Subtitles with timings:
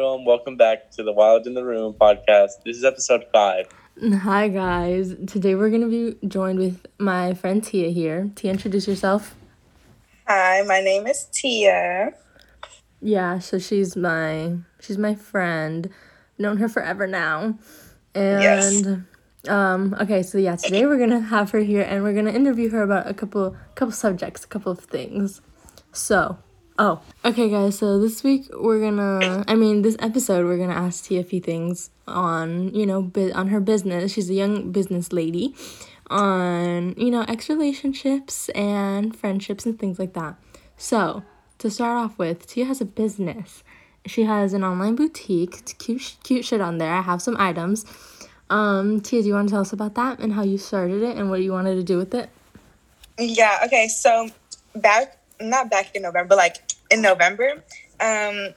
[0.00, 0.24] everyone.
[0.24, 2.62] Welcome back to the Wild in the Room podcast.
[2.64, 3.66] This is episode five.
[4.22, 5.14] Hi, guys.
[5.26, 8.30] Today we're going to be joined with my friend Tia here.
[8.34, 9.34] Tia, introduce yourself.
[10.26, 12.14] Hi, my name is Tia.
[13.02, 15.90] Yeah, so she's my she's my friend.
[16.38, 17.58] Known her forever now.
[18.14, 19.04] And
[19.44, 19.48] Yes.
[19.48, 22.34] um okay, so yeah, today we're going to have her here and we're going to
[22.34, 25.42] interview her about a couple couple subjects, a couple of things.
[25.92, 26.38] So,
[26.80, 27.78] oh, okay, guys.
[27.78, 31.40] So this week we're gonna, I mean, this episode we're gonna ask Tia a few
[31.40, 34.12] things on, you know, on her business.
[34.12, 35.54] She's a young business lady,
[36.08, 40.36] on you know, ex relationships and friendships and things like that.
[40.76, 41.22] So
[41.58, 43.62] to start off with, Tia has a business.
[44.06, 45.58] She has an online boutique.
[45.58, 46.94] It's cute, cute shit on there.
[46.94, 47.84] I have some items.
[48.48, 51.18] Um, Tia, do you want to tell us about that and how you started it
[51.18, 52.30] and what you wanted to do with it?
[53.18, 54.30] Yeah, okay, so
[54.74, 56.56] back not back in November, but like
[56.90, 57.62] in November,
[58.00, 58.54] um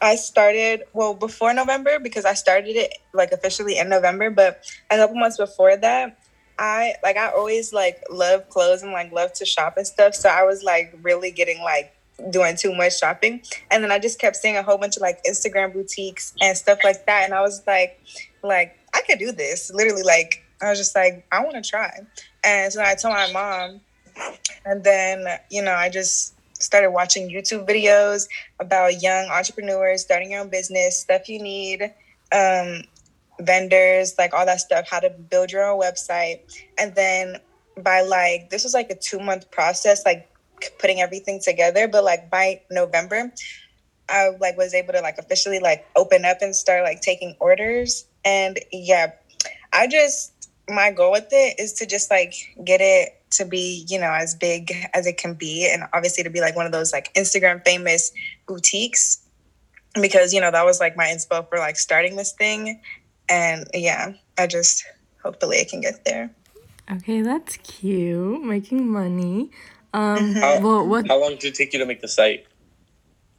[0.00, 4.96] I started well before November because I started it like officially in November, but a
[4.96, 6.18] couple months before that,
[6.58, 10.14] I like I always like love clothes and like love to shop and stuff.
[10.16, 11.94] So I was like really getting like
[12.30, 13.42] doing too much shopping.
[13.70, 16.78] And then I just kept seeing a whole bunch of like Instagram boutiques and stuff
[16.84, 17.24] like that.
[17.24, 18.00] And I was like,
[18.42, 19.70] like, I could do this.
[19.72, 21.90] Literally, like, I was just like, I want to try.
[22.44, 23.80] And so I told my mom,
[24.64, 28.28] and then, you know, I just started watching YouTube videos
[28.60, 31.92] about young entrepreneurs starting your own business, stuff you need,
[32.32, 32.82] um,
[33.40, 36.40] vendors, like all that stuff, how to build your own website.
[36.78, 37.36] And then
[37.76, 40.28] by like, this was like a two month process, like
[40.78, 41.88] putting everything together.
[41.88, 43.32] But like by November,
[44.08, 48.06] I like was able to like officially like open up and start like taking orders.
[48.24, 49.12] And yeah,
[49.72, 50.32] I just
[50.68, 54.34] my goal with it is to just like get it to be you know as
[54.34, 57.64] big as it can be and obviously to be like one of those like instagram
[57.64, 58.12] famous
[58.46, 59.22] boutiques
[60.00, 62.80] because you know that was like my inspo for like starting this thing
[63.28, 64.84] and yeah i just
[65.22, 66.30] hopefully I can get there
[66.90, 68.42] Okay, that's cute.
[68.42, 69.50] Making money.
[69.94, 71.06] Um, How- well, what?
[71.06, 72.46] How long did it take you to make the site?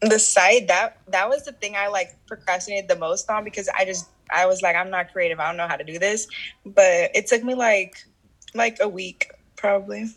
[0.04, 3.86] the site that that was the thing i like procrastinated the most on because i
[3.86, 6.28] just i was like i'm not creative i don't know how to do this
[6.66, 7.96] but it took me like
[8.54, 9.32] like a week
[9.64, 10.10] probably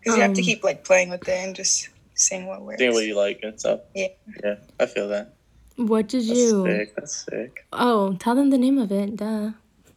[0.00, 2.78] because you have to Um, keep like playing with it and just seeing what works
[2.78, 3.80] Doing what you like and stuff.
[3.94, 4.08] Yeah.
[4.44, 5.32] Yeah, I feel that.
[5.76, 6.64] What did That's you?
[6.66, 6.94] sick.
[6.94, 7.66] That's sick.
[7.72, 9.16] Oh, tell them the name of it.
[9.16, 9.50] Duh.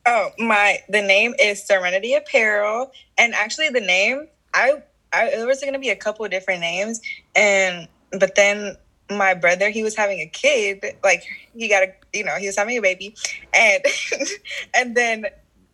[0.06, 4.74] oh my the name is serenity apparel and actually the name i
[5.14, 7.00] i there was gonna be a couple of different names
[7.38, 7.88] and
[8.20, 8.76] but then
[9.10, 11.24] my brother he was having a kid like
[11.56, 13.16] he got a you know he was having a baby
[13.54, 13.82] and
[14.76, 15.26] and then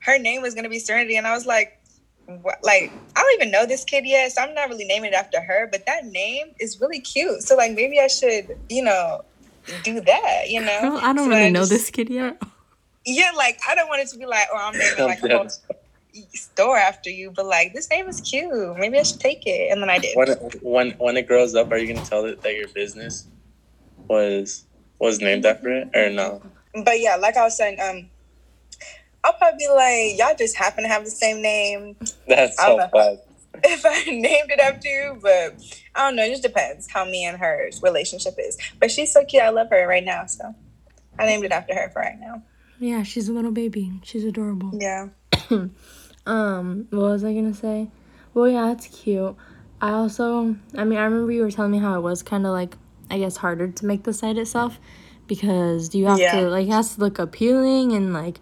[0.07, 1.78] her name was gonna be serenity and i was like what,
[2.63, 5.41] like i don't even know this kid yet so i'm not really naming it after
[5.41, 9.21] her but that name is really cute so like maybe i should you know
[9.83, 12.41] do that you know Girl, I don't So really know just- this kid yet.
[13.05, 15.47] yeah like i don't want it to be like oh i'm naming like a whole
[16.33, 18.51] store after you, but like this name is cute.
[18.77, 19.71] Maybe I should take it.
[19.71, 20.17] And then I did.
[20.17, 20.29] When
[20.63, 23.27] when when it grows up, are you gonna tell it that your business
[24.07, 24.65] was
[24.97, 26.41] was named after it or no?
[26.83, 28.09] But yeah, like I was saying, um,
[29.29, 31.95] I'll probably be like, y'all just happen to have the same name.
[32.27, 32.87] That's so know.
[32.91, 33.17] fun.
[33.63, 35.55] If I named it after you, but
[35.93, 36.23] I don't know.
[36.23, 38.57] It just depends how me and her relationship is.
[38.79, 39.43] But she's so cute.
[39.43, 40.25] I love her right now.
[40.27, 40.55] So
[41.17, 42.41] I named it after her for right now.
[42.79, 43.91] Yeah, she's a little baby.
[44.03, 44.71] She's adorable.
[44.79, 45.09] Yeah.
[46.25, 47.87] Um, what was I gonna say?
[48.33, 49.35] Well, yeah, it's cute.
[49.81, 52.51] I also, I mean, I remember you were telling me how it was kind of
[52.51, 52.77] like,
[53.09, 54.79] I guess, harder to make the site itself
[55.27, 56.31] because you have Yeah.
[56.33, 58.39] to like it has to look appealing and like,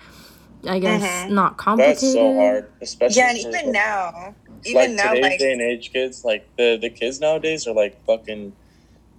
[0.65, 1.29] I guess, Mhm.
[1.29, 1.97] not complicated.
[1.97, 4.35] That's so hard, especially Yeah, and for, even now,
[4.65, 7.73] even like now, today's like day and age kids, like the the kids nowadays are
[7.73, 8.53] like fucking.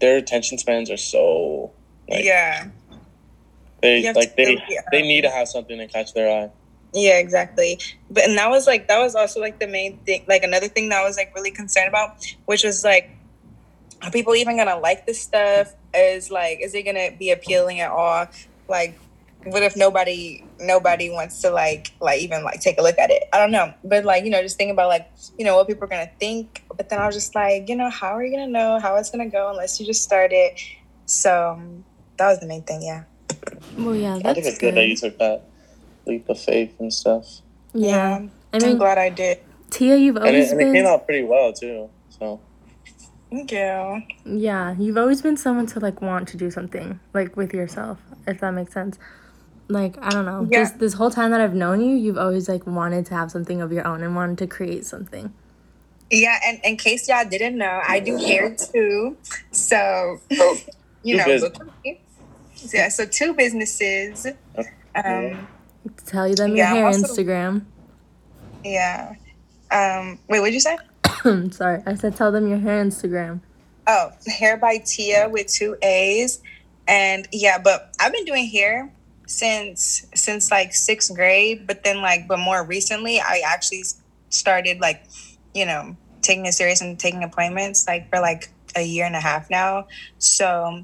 [0.00, 1.72] Their attention spans are so
[2.09, 2.69] like yeah,
[3.82, 4.62] they like to they really,
[4.93, 6.50] they um, need to have something to catch their eye.
[6.93, 7.81] Yeah, exactly.
[8.10, 10.25] But and that was like that was also like the main thing.
[10.28, 13.10] Like another thing that I was like really concerned about, which was like,
[14.03, 15.75] are people even gonna like this stuff?
[15.94, 18.27] Is like, is it gonna be appealing at all?
[18.68, 18.98] Like,
[19.44, 23.24] what if nobody nobody wants to like like even like take a look at it?
[23.32, 23.72] I don't know.
[23.84, 26.64] But like you know, just thinking about like you know what people are gonna think.
[26.76, 29.10] But then I was just like, you know, how are you gonna know how it's
[29.10, 30.60] gonna go unless you just start it?
[31.06, 31.84] So um,
[32.16, 32.82] that was the main thing.
[32.82, 33.04] Yeah.
[33.78, 34.74] Well, yeah, I think it's good.
[34.74, 35.44] good that you took that
[36.06, 37.42] leap of faith and stuff,
[37.72, 38.26] yeah.
[38.52, 39.40] I I'm glad I did.
[39.70, 40.74] Tia, you've and it, always and it been.
[40.74, 41.90] came out pretty well too.
[42.08, 42.40] So
[43.30, 44.02] Thank you.
[44.24, 48.40] Yeah, you've always been someone to like want to do something like with yourself, if
[48.40, 48.98] that makes sense.
[49.68, 50.60] Like I don't know, Yeah.
[50.62, 53.60] just this whole time that I've known you, you've always like wanted to have something
[53.60, 55.32] of your own and wanted to create something.
[56.10, 59.18] Yeah, and in case y'all didn't know, I do hair too.
[59.53, 60.20] So,
[61.03, 62.00] you know, look me.
[62.72, 64.26] Yeah, so two businesses.
[64.94, 65.47] Um,
[66.06, 67.62] Tell you them your Yeah, I'm hair also- Instagram.
[68.64, 69.14] yeah.
[69.71, 70.78] Um, wait, what'd you say?
[71.50, 73.41] Sorry, I said tell them your hair Instagram.
[73.86, 76.41] Oh, hair by Tia with two A's.
[76.86, 78.91] And yeah, but I've been doing hair
[79.28, 83.84] since since like sixth grade, but then like but more recently I actually
[84.30, 85.04] started like,
[85.54, 89.21] you know, taking it serious and taking appointments like for like a year and a
[89.21, 89.86] half now.
[90.16, 90.83] So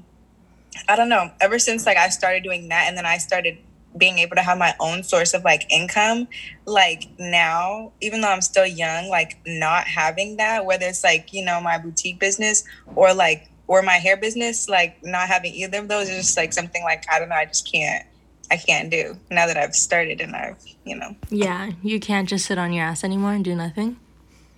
[0.87, 1.31] I don't know.
[1.41, 3.57] Ever since like I started doing that and then I started
[3.97, 6.27] being able to have my own source of like income,
[6.65, 11.43] like now, even though I'm still young, like not having that, whether it's like, you
[11.43, 12.63] know, my boutique business
[12.95, 16.53] or like or my hair business, like not having either of those is just like
[16.53, 18.05] something like I don't know, I just can't
[18.51, 22.45] I can't do now that I've started and I've, you know, Yeah, you can't just
[22.45, 23.97] sit on your ass anymore and do nothing.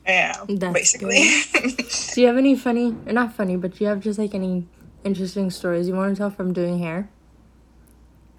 [0.05, 1.23] yeah, That's basically.
[2.13, 4.65] Do you have any funny, or not funny, but do you have just like any
[5.03, 7.09] interesting stories you want to tell from doing hair?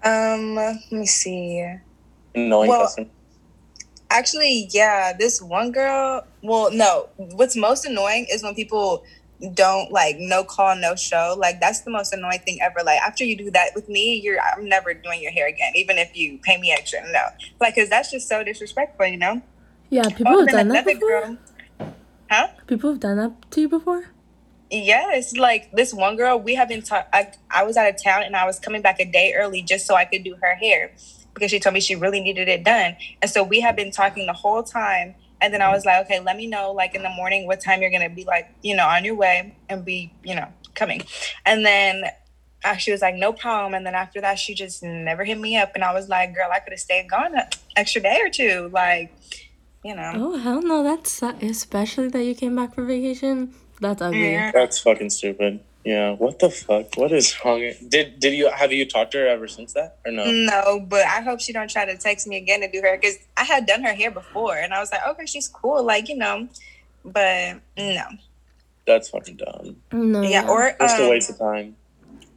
[0.03, 1.65] um, let me see.
[2.35, 3.07] Annoying Well- customer.
[4.11, 6.25] Actually, yeah, this one girl.
[6.41, 7.09] Well, no.
[7.17, 9.03] What's most annoying is when people
[9.53, 11.35] don't like no call, no show.
[11.37, 12.79] Like that's the most annoying thing ever.
[12.83, 15.97] Like after you do that with me, you're I'm never doing your hair again, even
[15.97, 17.01] if you pay me extra.
[17.11, 17.21] No,
[17.61, 19.41] like because that's just so disrespectful, you know.
[19.89, 21.07] Yeah, people Oh, have done that before.
[21.09, 21.37] girl.
[22.29, 22.47] Huh?
[22.67, 24.05] People have done that to you before.
[24.71, 26.37] Yeah, it's like this one girl.
[26.39, 26.83] We have been.
[26.83, 29.61] Ta- I I was out of town and I was coming back a day early
[29.63, 30.91] just so I could do her hair
[31.33, 32.95] because she told me she really needed it done.
[33.21, 35.15] And so we have been talking the whole time.
[35.41, 37.81] And then I was like, okay, let me know like in the morning what time
[37.81, 41.01] you're gonna be like, you know, on your way and be, you know, coming.
[41.45, 42.03] And then
[42.63, 43.73] uh, she was like, no problem.
[43.73, 45.71] And then after that, she just never hit me up.
[45.75, 47.45] And I was like, girl, I could have stayed gone an
[47.75, 48.69] extra day or two.
[48.73, 49.13] Like,
[49.83, 50.11] you know.
[50.15, 53.53] Oh hell no, that's especially that you came back for vacation.
[53.79, 54.33] That's ugly.
[54.33, 54.51] Yeah.
[54.51, 55.61] That's fucking stupid.
[55.85, 56.11] Yeah.
[56.13, 56.95] What the fuck?
[56.97, 57.71] What is wrong?
[57.87, 60.29] Did did you have you talked to her ever since that or no?
[60.29, 63.17] No, but I hope she don't try to text me again to do her because
[63.37, 66.17] I had done her hair before, and I was like, okay, she's cool, like you
[66.17, 66.49] know,
[67.05, 68.03] but no,
[68.85, 69.77] That's fucking dumb.
[69.93, 70.21] No.
[70.21, 71.75] yeah, or Just a um, waste of time.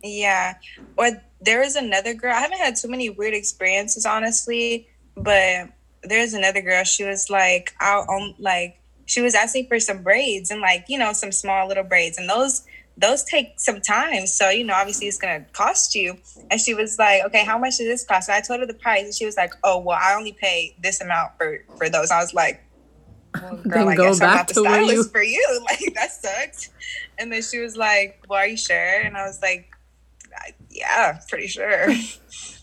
[0.05, 0.55] yeah,
[0.97, 1.11] or
[1.41, 2.33] there is another girl.
[2.33, 5.69] I haven't had too many weird experiences, honestly, but
[6.05, 6.85] there's another girl.
[6.85, 10.97] She was like, I'll um, like she was asking for some braids and like you
[10.97, 12.63] know some small little braids, and those
[12.97, 14.27] those take some time.
[14.27, 16.17] So you know, obviously it's gonna cost you.
[16.51, 18.29] And she was like, okay, how much does this cost?
[18.29, 20.77] And I told her the price, and she was like, oh well, I only pay
[20.83, 22.11] this amount for for those.
[22.11, 22.63] I was like.
[23.35, 25.61] Well, girl, Then I go guess I'm not the stylist you- for you.
[25.65, 26.69] Like that sucked.
[27.19, 29.71] And then she was like, "Well, are you sure?" And I was like,
[30.69, 31.89] "Yeah, pretty sure."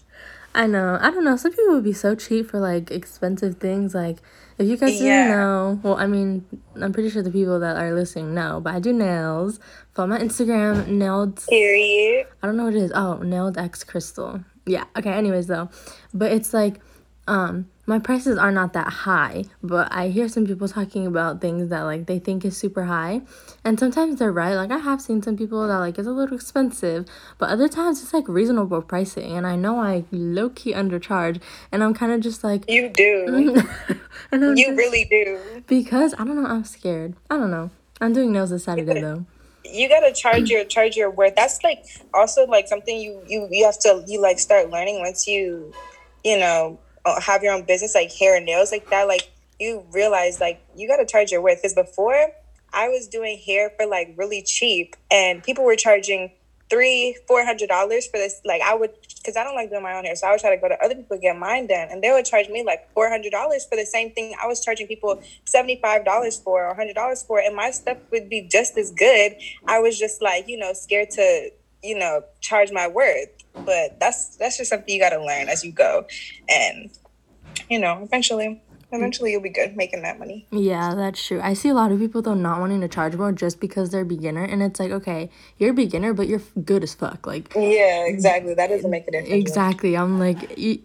[0.56, 0.98] I know.
[1.00, 1.36] I don't know.
[1.38, 3.94] Some people would be so cheap for like expensive things.
[3.94, 4.18] Like,
[4.58, 5.24] if you guys Yeah.
[5.28, 6.46] didn't know, well, I mean,
[6.82, 9.60] I'm pretty sure the people that are listening know, but I do nails.
[9.94, 11.44] Follow my Instagram, nailed.
[11.48, 12.28] Period.
[12.42, 12.92] I don't know what it is.
[12.94, 14.44] Oh, nailed X crystal.
[14.66, 14.86] Yeah.
[14.98, 15.12] Okay.
[15.12, 15.70] Anyways, though,
[16.14, 16.80] but it's like,
[17.28, 21.70] um, my prices are not that high, but I hear some people talking about things
[21.70, 23.22] that like they think is super high,
[23.66, 24.54] and sometimes they're right.
[24.56, 27.06] Like I have seen some people that like it's a little expensive,
[27.40, 31.42] but other times it's like reasonable pricing, and I know I low key undercharge,
[31.72, 33.26] and I'm kind of just like, You do.
[34.32, 35.40] and I'm You just- really do.
[35.68, 36.48] because I don't know.
[36.48, 37.16] I'm scared.
[37.30, 37.72] I don't know.
[38.00, 39.26] I'm doing nails this Saturday though.
[39.66, 41.36] You gotta charge your charge your worth.
[41.36, 41.84] That's like
[42.14, 45.74] also like something you you you have to you like start learning once you
[46.24, 49.08] you know Uh, have your own business like hair and nails like that.
[49.08, 51.62] Like you realize like you gotta charge your worth.
[51.62, 52.32] Because before
[52.74, 56.32] I was doing hair for like really cheap, and people were charging
[56.70, 58.42] three four hundred dollars for this.
[58.46, 60.56] Like I would because I don't like doing my own hair, so I would try
[60.56, 62.92] to go to other people to get mine done, and they would charge me like
[62.94, 66.68] four hundred dollars for the same thing I was charging people seventy five dollars for
[66.68, 69.36] or hundred dollars for, and my stuff would be just as good.
[69.68, 71.50] I was just like you know scared to
[71.84, 73.30] you know charge my worth,
[73.66, 76.06] but that's that's just something you got to learn as you go,
[76.50, 76.90] and
[77.70, 78.62] you know eventually
[78.92, 80.48] eventually you'll be good making that money.
[80.52, 81.40] Yeah, that's true.
[81.42, 84.04] I see a lot of people though not wanting to charge more just because they're
[84.06, 87.28] beginner, and it's like, okay, you're a beginner, but you're good as fuck.
[87.28, 88.54] Like, Yeah, exactly.
[88.56, 89.32] That doesn't make a difference.
[89.34, 89.96] exactly.
[89.96, 90.82] I'm like, you,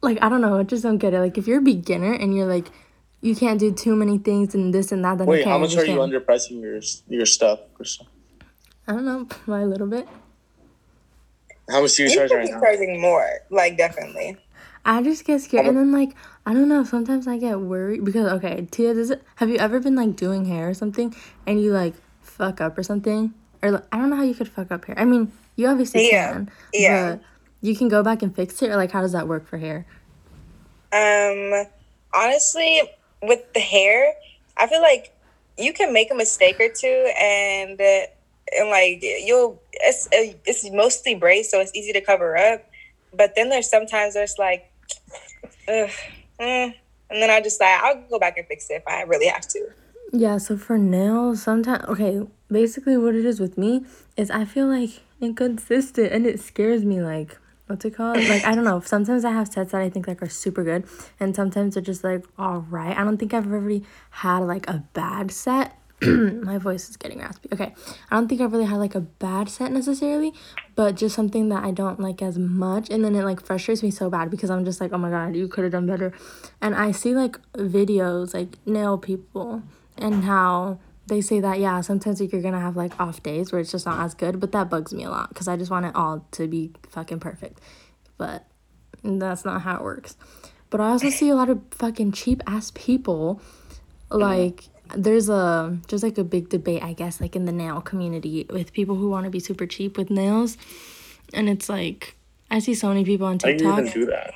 [0.00, 0.58] like I don't know.
[0.58, 1.18] I just don't get it.
[1.20, 2.70] Like, if you're a beginner and you're like,
[3.20, 5.60] you can't do too many things and this and that, then Wait, okay, how I
[5.60, 6.26] much are you understand.
[6.26, 7.58] underpricing your your stuff?
[7.74, 8.06] Crystal?
[8.86, 10.06] I don't know, by a little bit.
[11.70, 12.60] How much do you You charge could right be now?
[12.60, 14.36] charging more, like definitely.
[14.84, 16.14] I just get scared, and then like
[16.46, 16.84] I don't know.
[16.84, 19.22] Sometimes I get worried because okay, Tia, does it?
[19.36, 21.14] Have you ever been like doing hair or something
[21.46, 23.34] and you like fuck up or something?
[23.62, 24.98] Or like, I don't know how you could fuck up hair.
[24.98, 26.50] I mean, you obviously Yeah, can.
[26.72, 27.10] yeah.
[27.16, 27.22] But
[27.60, 29.84] you can go back and fix it, or like how does that work for hair?
[30.92, 31.66] Um,
[32.14, 32.80] honestly,
[33.22, 34.14] with the hair,
[34.56, 35.12] I feel like
[35.58, 38.06] you can make a mistake or two, and uh,
[38.58, 42.64] and like you'll it's it's mostly braids, so it's easy to cover up.
[43.12, 44.70] But then there's sometimes there's like,
[45.68, 45.90] ugh,
[46.40, 46.74] mm,
[47.10, 49.46] and then I just like I'll go back and fix it if I really have
[49.48, 49.68] to.
[50.12, 53.84] Yeah, so for nails, sometimes okay, basically what it is with me
[54.16, 57.36] is I feel like inconsistent and it scares me like
[57.70, 58.16] what's it called?
[58.16, 58.80] Like I don't know.
[58.80, 60.84] Sometimes I have sets that I think like are super good
[61.20, 62.96] and sometimes they're just like all right.
[62.96, 65.79] I don't think I've ever really had like a bad set.
[66.42, 67.48] My voice is getting raspy.
[67.52, 67.74] Okay.
[68.10, 70.32] I don't think I've really had like a bad set necessarily,
[70.74, 73.90] but just something that I don't like as much and then it like frustrates me
[73.90, 76.12] so bad because I'm just like, "Oh my god, you could have done better."
[76.60, 79.62] And I see like videos like nail people
[79.98, 80.78] and how
[81.10, 83.84] they say that yeah sometimes like, you're gonna have like off days where it's just
[83.84, 86.24] not as good but that bugs me a lot because i just want it all
[86.30, 87.60] to be fucking perfect
[88.16, 88.46] but
[89.02, 90.16] that's not how it works
[90.70, 93.42] but i also see a lot of fucking cheap ass people
[94.10, 98.46] like there's a there's like a big debate i guess like in the nail community
[98.50, 100.56] with people who want to be super cheap with nails
[101.34, 102.16] and it's like
[102.50, 104.34] i see so many people on How do you tiktok even do that?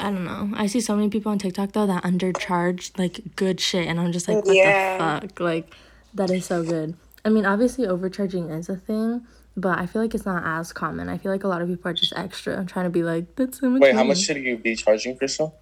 [0.00, 0.50] I don't know.
[0.56, 4.10] I see so many people on TikTok though that undercharge like good shit, and I'm
[4.10, 5.20] just like, what Yeah.
[5.20, 5.38] the fuck?
[5.38, 5.72] Like,
[6.14, 6.96] that is so good.
[7.24, 9.24] I mean, obviously overcharging is a thing,
[9.56, 11.08] but I feel like it's not as common.
[11.08, 13.36] I feel like a lot of people are just extra, I'm trying to be like,
[13.36, 13.80] that's so much.
[13.80, 15.54] Wait, how much should you be charging, Crystal?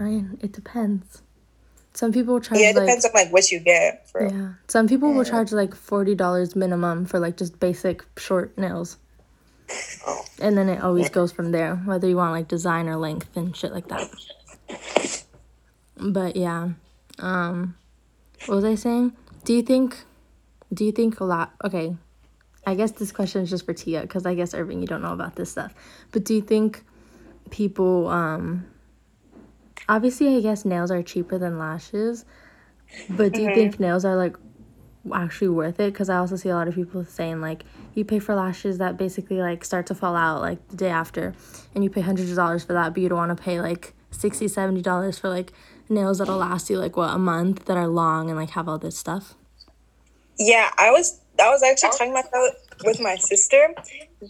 [0.00, 1.22] I mean, it depends.
[1.96, 4.06] Some people charge Yeah, it like depends on like what you get.
[4.10, 4.52] For yeah.
[4.68, 8.98] Some people will charge like forty dollars minimum for like just basic short nails.
[10.38, 13.56] And then it always goes from there, whether you want like design or length and
[13.56, 14.14] shit like that.
[15.96, 16.68] But yeah.
[17.18, 17.76] Um
[18.44, 19.16] what was I saying?
[19.44, 20.04] Do you think
[20.74, 21.96] do you think a lot okay.
[22.66, 25.14] I guess this question is just for Tia, because I guess Irving, you don't know
[25.14, 25.72] about this stuff.
[26.12, 26.84] But do you think
[27.48, 28.66] people um
[29.88, 32.24] obviously I guess nails are cheaper than lashes.
[33.10, 34.36] But do you think nails are like
[35.14, 35.92] actually worth it?
[35.92, 37.64] Because I also see a lot of people saying like
[37.94, 41.34] you pay for lashes that basically like start to fall out like the day after,
[41.74, 43.94] and you pay hundreds of dollars for that, but you don't want to pay like
[44.10, 45.52] 60 70 dollars for like
[45.88, 48.78] nails that'll last you like what a month that are long and like have all
[48.78, 49.34] this stuff.
[50.38, 53.74] Yeah, I was I was actually talking about that with my sister,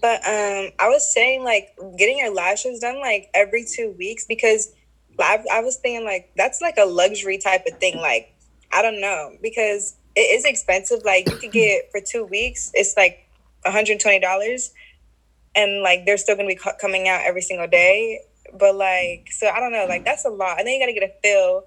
[0.01, 4.73] but um, I was saying like getting your lashes done like every two weeks because
[5.25, 7.99] I, I was thinking like that's like a luxury type of thing.
[7.99, 8.35] Like
[8.73, 11.01] I don't know because it is expensive.
[11.05, 13.29] Like you could get for two weeks, it's like
[13.63, 14.73] one hundred twenty dollars,
[15.55, 18.21] and like they're still gonna be co- coming out every single day.
[18.59, 19.87] But like, so I don't know.
[19.89, 21.65] Like that's a lot, and then you gotta get a fill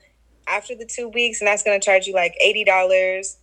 [0.47, 3.37] after the two weeks, and that's gonna charge you like eighty dollars.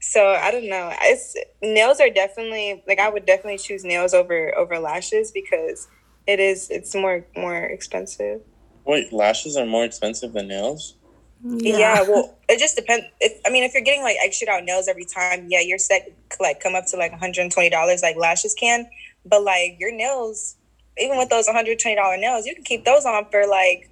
[0.00, 0.92] So I don't know.
[1.02, 5.88] It's nails are definitely like I would definitely choose nails over over lashes because
[6.26, 8.42] it is it's more more expensive.
[8.84, 10.96] Wait, lashes are more expensive than nails?
[11.44, 13.06] Yeah, well, it just depends.
[13.20, 16.08] If, I mean, if you're getting like extra out nails every time, yeah, your set
[16.40, 18.86] like come up to like 120 dollars, like lashes can.
[19.24, 20.56] But like your nails,
[20.98, 23.90] even with those 120 dollar nails, you can keep those on for like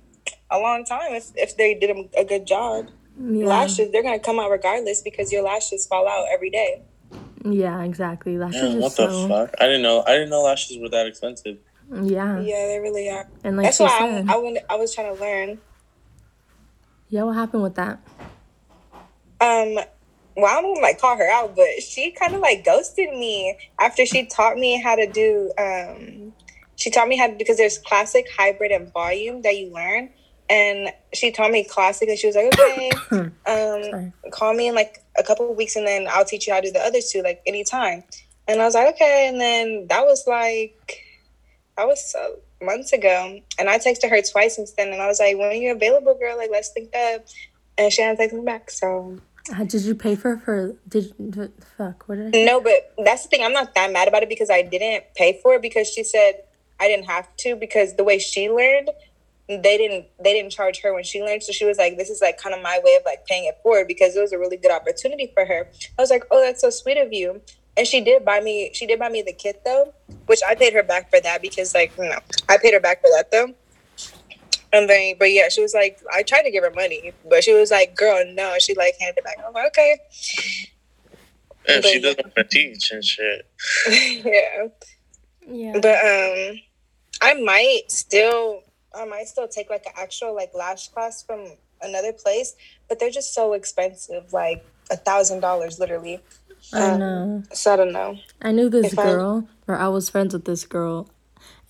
[0.51, 2.87] a long time if if they did a, a good job.
[3.19, 3.47] yeah.
[3.47, 6.83] Lashes, they're gonna come out regardless because your lashes fall out every day.
[7.45, 8.39] Yeah, exactly.
[8.39, 9.55] Lashes Yeah, are what the fuck?
[9.61, 10.05] I didn't know.
[10.07, 11.59] I didn't know lashes were that expensive.
[11.91, 12.41] Yeah.
[12.41, 13.29] Yeah, they really are.
[13.45, 15.59] And like That's she why said, I, I, went, I was trying to learn.
[17.09, 18.01] yeah, what happened with that?
[19.41, 19.79] Um,
[20.37, 24.07] well, I don't like call her out, but she kind of like ghosted me after
[24.07, 25.53] she taught me how to do.
[25.59, 26.33] Um,
[26.77, 30.11] she taught me how to because there's classic, hybrid, and volume that you learn.
[30.49, 34.13] And she taught me classic, and she was like, "Okay, um, Sorry.
[34.33, 36.67] call me in like a couple of weeks, and then I'll teach you how to
[36.67, 38.05] do the others two, like anytime."
[38.49, 41.03] And I was like, "Okay." And then that was like,
[41.77, 45.19] that was uh, months ago, and I texted her twice since then, and I was
[45.21, 46.37] like, "When are you available, girl?
[46.37, 47.25] Like, let's link up."
[47.79, 49.19] And she hasn't texted me back, so
[49.57, 51.15] Uh, did you pay for for did
[51.77, 53.43] fuck what did I No, but that's the thing.
[53.43, 56.43] I'm not that mad about it because I didn't pay for it because she said
[56.79, 58.91] I didn't have to because the way she learned,
[59.49, 61.43] they didn't they didn't charge her when she learned.
[61.43, 63.57] So she was like, "This is like kind of my way of like paying it
[63.63, 66.61] forward because it was a really good opportunity for her." I was like, "Oh, that's
[66.61, 67.41] so sweet of you."
[67.81, 68.71] And she did buy me.
[68.75, 69.95] She did buy me the kit though,
[70.27, 73.01] which I paid her back for that because like you know I paid her back
[73.01, 73.55] for that though.
[74.71, 77.55] And then, but yeah, she was like, I tried to give her money, but she
[77.55, 79.39] was like, "Girl, no." She like handed it back.
[79.45, 79.97] I'm like, okay,
[81.65, 83.49] If she doesn't want to teach and shit.
[83.91, 84.69] yeah.
[85.49, 85.79] Yeah.
[85.81, 86.61] But um,
[87.23, 88.61] I might still,
[88.95, 91.47] I might still take like an actual like lash class from
[91.81, 92.57] another place,
[92.91, 96.21] but they're just so expensive, like a thousand dollars literally.
[96.73, 97.43] I know.
[97.53, 98.19] So I don't know.
[98.43, 101.09] I knew this if I- girl, or I was friends with this girl,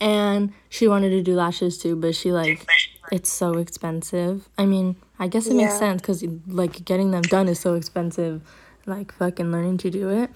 [0.01, 2.67] and she wanted to do lashes too, but she like,
[3.13, 4.49] it's so expensive.
[4.59, 5.79] I mean, I guess it makes Yeah.
[5.79, 8.43] sense because like getting them done is so expensive,
[8.87, 10.31] like fucking learning to do it.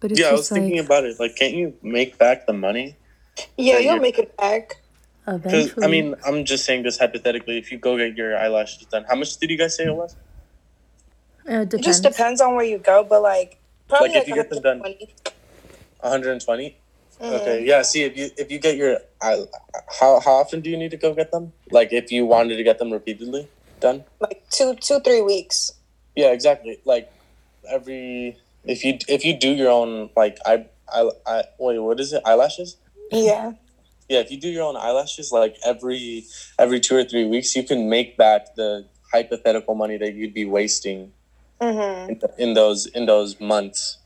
[0.00, 1.20] But it's yeah, I was just like thinking about it.
[1.20, 2.96] Like, can't you make back the money?
[3.36, 4.76] Yeah, Yeah, you'll you're- make it back.
[5.26, 5.84] Because eventually.
[5.84, 7.58] I mean, I'm just saying this hypothetically.
[7.58, 10.16] If you go get your eyelashes done, how much did you guys say it was?
[11.46, 11.86] it It depends.
[11.86, 13.59] just depends on where you go, but like
[13.90, 15.14] probably Like, if you get them done- 120.
[16.00, 16.76] 120.
[17.20, 17.40] Mhm.
[17.40, 17.82] Okay, yeah.
[17.82, 19.44] See, if you if you get your eye,
[20.00, 21.52] how how often do you need to go get them?
[21.70, 23.48] Like, if you wanted to get them repeatedly
[23.80, 24.04] done.
[24.20, 25.72] Like two, two, three weeks.
[26.16, 26.80] Yeah, exactly.
[26.84, 27.10] Like
[27.68, 32.12] every if you if you do your own like I I, I wait what is
[32.12, 32.76] it eyelashes?
[33.10, 33.52] Yeah.
[34.10, 36.24] Yeah, if you do your own eyelashes, like every
[36.58, 40.44] every two or three weeks, you can make back the hypothetical money that you'd be
[40.44, 41.12] wasting
[41.60, 42.10] Mm-hmm.
[42.10, 43.98] in, in those in those months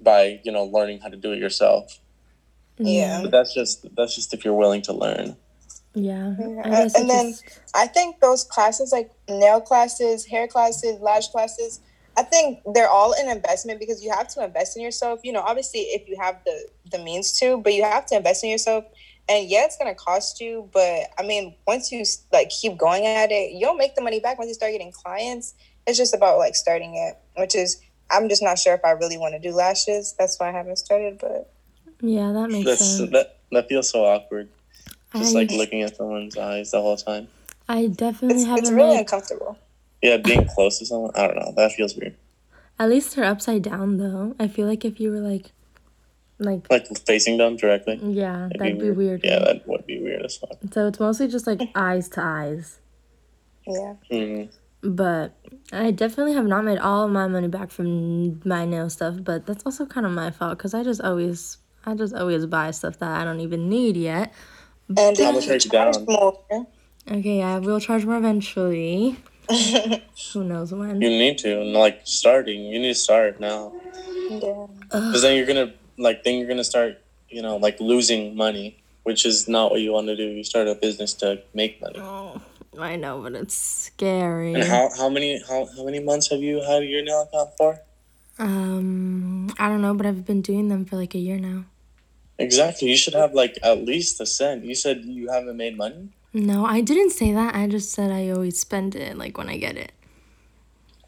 [0.00, 1.98] by you know learning how to do it yourself.
[2.78, 3.22] Yeah.
[3.22, 5.36] But that's just that's just if you're willing to learn.
[5.94, 6.34] Yeah.
[6.38, 11.28] Yeah, I and then- just, I think those classes, like nail classes, hair classes, lash
[11.28, 11.80] classes,
[12.16, 15.20] I think they're all an investment because you have to invest in yourself.
[15.24, 18.44] You know, obviously, if you have the the means to, but you have to invest
[18.44, 18.84] in yourself.
[19.28, 23.30] And yeah, it's gonna cost you, but I mean, once you like keep going at
[23.30, 25.54] it, you'll make the money back once you start getting clients.
[25.88, 27.80] It's just about like starting it, which is
[28.10, 30.14] I'm just not sure if I really want to do lashes.
[30.18, 31.18] That's why I haven't started.
[31.18, 31.50] But
[32.00, 33.10] yeah, that makes That's sense.
[33.12, 34.48] that that feels so awkward.
[35.16, 37.28] Just I, like looking at someone's eyes the whole time.
[37.68, 39.00] I definitely it's, haven't it's really made.
[39.00, 39.58] uncomfortable.
[40.02, 41.10] Yeah, being close to someone.
[41.16, 41.52] I don't know.
[41.56, 42.14] That feels weird.
[42.78, 44.36] At least they're upside down though.
[44.38, 45.52] I feel like if you were like,
[46.38, 47.98] like Like facing them directly.
[48.02, 49.22] yeah, That'd that'd be weird.
[49.24, 50.58] Yeah, that would be weird as fuck.
[50.70, 52.78] So it's mostly just like eyes to eyes.
[53.66, 53.94] Yeah.
[54.12, 54.48] Mm.
[54.82, 55.34] But
[55.72, 59.16] I definitely have not made all of my money back from my nail stuff.
[59.22, 62.70] But that's also kind of my fault because I just always, I just always buy
[62.70, 64.32] stuff that I don't even need yet.
[64.96, 66.04] And How if much are you charge down?
[66.06, 66.38] more,
[67.10, 69.16] Okay, I will charge more eventually.
[70.32, 71.00] Who knows when?
[71.00, 73.72] You need to, and like starting, you need to start now,
[74.28, 74.66] yeah.
[74.82, 79.24] because then you're gonna like then you're gonna start, you know, like losing money, which
[79.24, 80.24] is not what you want to do.
[80.24, 81.98] You start a business to make money.
[81.98, 82.42] Oh,
[82.78, 84.54] I know, but it's scary.
[84.54, 87.80] And how how many how how many months have you had your nail account for?
[88.38, 91.64] Um, I don't know, but I've been doing them for like a year now.
[92.38, 92.88] Exactly.
[92.88, 94.64] You should have like at least a cent.
[94.64, 97.54] You said you haven't made money No, I didn't say that.
[97.56, 99.92] I just said I always spend it like when I get it.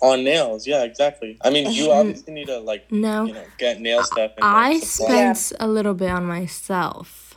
[0.02, 0.66] on nails.
[0.66, 1.38] Yeah, exactly.
[1.42, 4.32] I mean, you obviously need to like No, you know get nail stuff.
[4.36, 7.29] And, I like, spent a little bit on myself,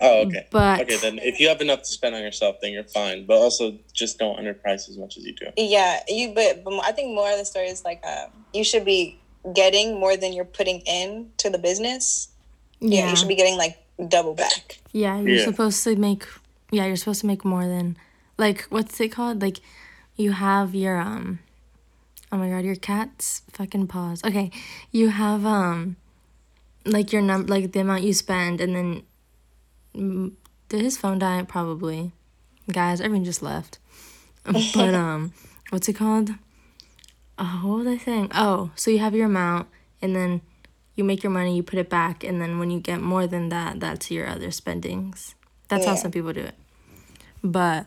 [0.00, 0.46] Oh, okay.
[0.50, 3.26] but Okay, then if you have enough to spend on yourself, then you're fine.
[3.26, 5.46] But also, just don't underprice as much as you do.
[5.56, 8.84] Yeah, you but, but I think more of the story is like um, you should
[8.84, 9.18] be
[9.54, 12.28] getting more than you're putting in to the business.
[12.80, 13.76] Yeah, yeah, you should be getting like
[14.08, 14.78] double back.
[14.92, 15.44] yeah, you're Yeah.
[15.44, 16.26] supposed to make,
[16.70, 17.96] yeah, you're supposed to make more than,
[18.36, 19.42] like, what's it called?
[19.42, 19.58] Like,
[20.16, 21.40] you have your um,
[22.30, 24.22] oh my god, your cat's fucking paws.
[24.24, 24.50] Okay,
[24.92, 25.96] you have um,
[26.84, 29.02] like your num, like the amount you spend, and then,
[29.94, 31.42] did his phone die?
[31.42, 32.12] Probably,
[32.70, 33.00] guys.
[33.00, 33.78] Everyone just left,
[34.44, 35.32] but um,
[35.70, 36.30] what's it called?
[37.38, 38.30] Oh, what was I saying?
[38.34, 39.68] Oh, so you have your amount,
[40.02, 40.40] and then
[40.96, 43.50] you make your money, you put it back, and then when you get more than
[43.50, 45.34] that, that's your other spendings.
[45.68, 46.54] That's how some people do it.
[47.44, 47.86] But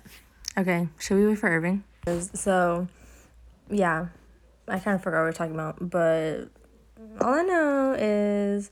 [0.58, 1.84] okay, should we wait for Irving?
[2.34, 2.88] So,
[3.70, 4.08] yeah,
[4.68, 6.46] I kind of forgot what we are talking about, but
[7.20, 8.72] all I know is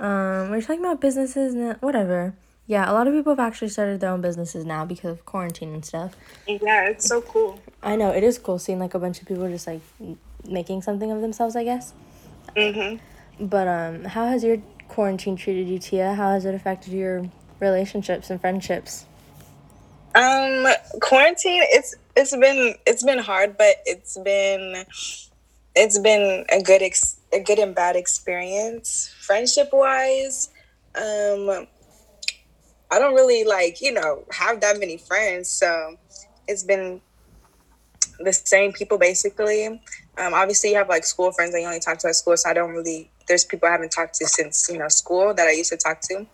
[0.00, 2.34] um, we're talking about businesses and whatever.
[2.66, 5.74] Yeah, a lot of people have actually started their own businesses now because of quarantine
[5.74, 6.16] and stuff.
[6.46, 7.60] Yeah, it's so cool.
[7.82, 9.80] I know it is cool seeing like a bunch of people just like
[10.46, 11.56] making something of themselves.
[11.56, 11.92] I guess.
[12.56, 12.96] hmm
[13.40, 14.58] But um, how has your
[14.88, 16.14] quarantine treated you, Tia?
[16.14, 17.28] How has it affected your
[17.60, 19.06] relationships and friendships?
[20.14, 20.66] Um,
[21.00, 21.62] quarantine.
[21.70, 24.84] It's it's been it's been hard, but it's been
[25.80, 29.12] it's been a good ex- a good and bad experience.
[29.20, 30.50] Friendship wise,
[30.94, 31.66] um,
[32.90, 35.96] I don't really like you know have that many friends, so
[36.46, 37.00] it's been
[38.18, 39.66] the same people basically.
[40.18, 42.50] Um, obviously, you have like school friends that you only talk to at school, so
[42.50, 43.10] I don't really.
[43.26, 46.00] There's people I haven't talked to since you know school that I used to talk
[46.02, 46.26] to.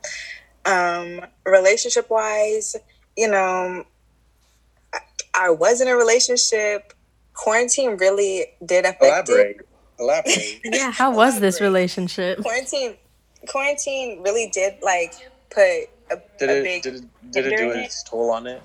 [0.65, 2.75] Um, relationship wise,
[3.17, 3.85] you know,
[4.93, 4.99] I,
[5.35, 6.93] I was in a relationship.
[7.37, 9.33] Quarantine really did affect it.
[9.33, 9.69] Elaborate.
[9.99, 10.61] Elaborate.
[10.65, 12.41] Yeah, how was this relationship?
[12.43, 12.97] Quarantine,
[13.47, 15.13] quarantine really did like
[15.51, 15.63] put
[16.11, 16.83] a, Did a it big.
[16.83, 18.63] did it did it do hinder in its toll on it?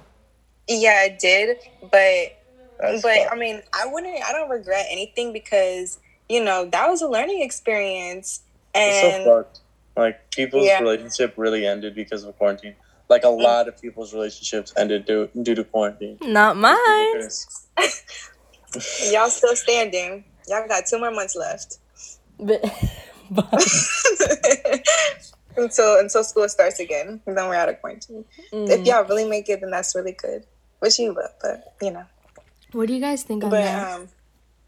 [0.67, 2.37] Yeah, it did, but
[2.79, 3.33] That's but fucked.
[3.33, 4.23] I mean, I wouldn't.
[4.23, 8.41] I don't regret anything because you know that was a learning experience,
[8.73, 9.59] It's and so fucked.
[9.97, 10.79] Like people's Yeah.
[10.79, 12.75] relationship really ended because of quarantine.
[13.09, 13.41] Like a mm.
[13.41, 16.17] lot of people's relationships ended due, due to quarantine.
[16.21, 16.77] Not mine.
[18.71, 20.23] Because- y'all still standing.
[20.47, 21.77] Y'all got two more months left.
[22.39, 22.63] But
[25.57, 27.21] until until school starts again.
[27.25, 28.25] Then we're out of quarantine.
[28.51, 28.85] If Mm.
[28.85, 30.45] y'all really make it, then that's really good.
[30.81, 32.05] Wish you would, but you know.
[32.71, 33.99] What do you guys think on But that?
[33.99, 34.07] um,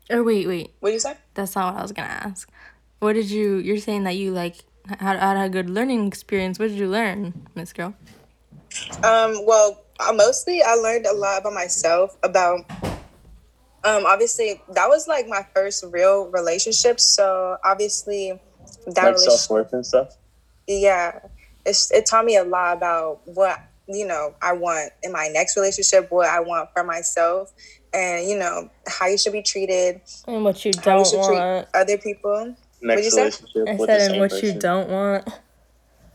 [0.10, 0.74] Or wait, wait.
[0.80, 1.16] what do you say?
[1.34, 2.50] That's not what I was gonna ask.
[3.00, 3.58] What did you?
[3.58, 4.58] You're saying that you like
[5.00, 6.60] had, had a good learning experience.
[6.60, 7.94] What did you learn, Miss Girl?
[9.04, 12.18] Um, well, uh, mostly I learned a lot about myself.
[12.24, 12.66] About
[13.84, 17.00] um, obviously that was like my first real relationship.
[17.00, 18.40] So obviously
[18.88, 20.16] that like self worth and stuff.
[20.68, 21.20] yeah,
[21.66, 25.56] it's, it taught me a lot about what you know I want in my next
[25.58, 27.52] relationship, what I want for myself,
[27.94, 31.24] and you know how you should be treated, And what you how you don't should
[31.24, 31.68] treat want.
[31.74, 32.56] other people.
[32.82, 33.18] Next you say?
[33.24, 34.46] relationship I said, same and what person.
[34.56, 35.30] you don't want.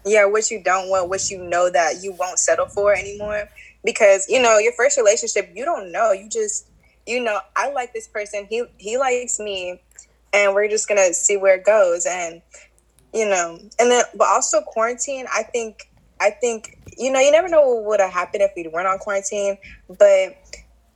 [0.05, 3.49] yeah what you don't want what you know that you won't settle for anymore
[3.85, 6.67] because you know your first relationship you don't know you just
[7.09, 9.81] you know i like this person he he likes me
[10.33, 12.43] and we're just gonna see where it goes and
[13.15, 15.91] you know and then but also quarantine i think
[16.21, 18.99] i think you know you never know what would have happened if we weren't on
[18.99, 19.57] quarantine
[19.99, 20.37] but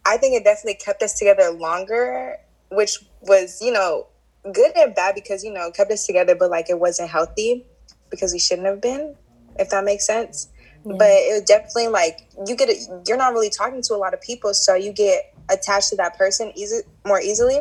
[0.05, 2.37] i think it definitely kept us together longer
[2.71, 4.07] which was you know
[4.53, 7.65] good and bad because you know kept us together but like it wasn't healthy
[8.13, 9.17] because we shouldn't have been,
[9.59, 10.49] if that makes sense.
[10.87, 10.95] Yeah.
[10.99, 12.69] But it was definitely like you get
[13.09, 16.17] you're not really talking to a lot of people, so you get attached to that
[16.17, 17.61] person easy more easily.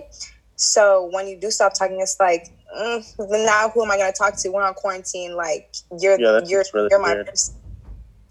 [0.55, 4.17] So when you do stop talking, it's like mm, now who am I going to
[4.17, 4.49] talk to?
[4.49, 5.35] We're on quarantine.
[5.35, 7.27] Like you're Yeah, you're really you're my weird.
[7.27, 7.55] person.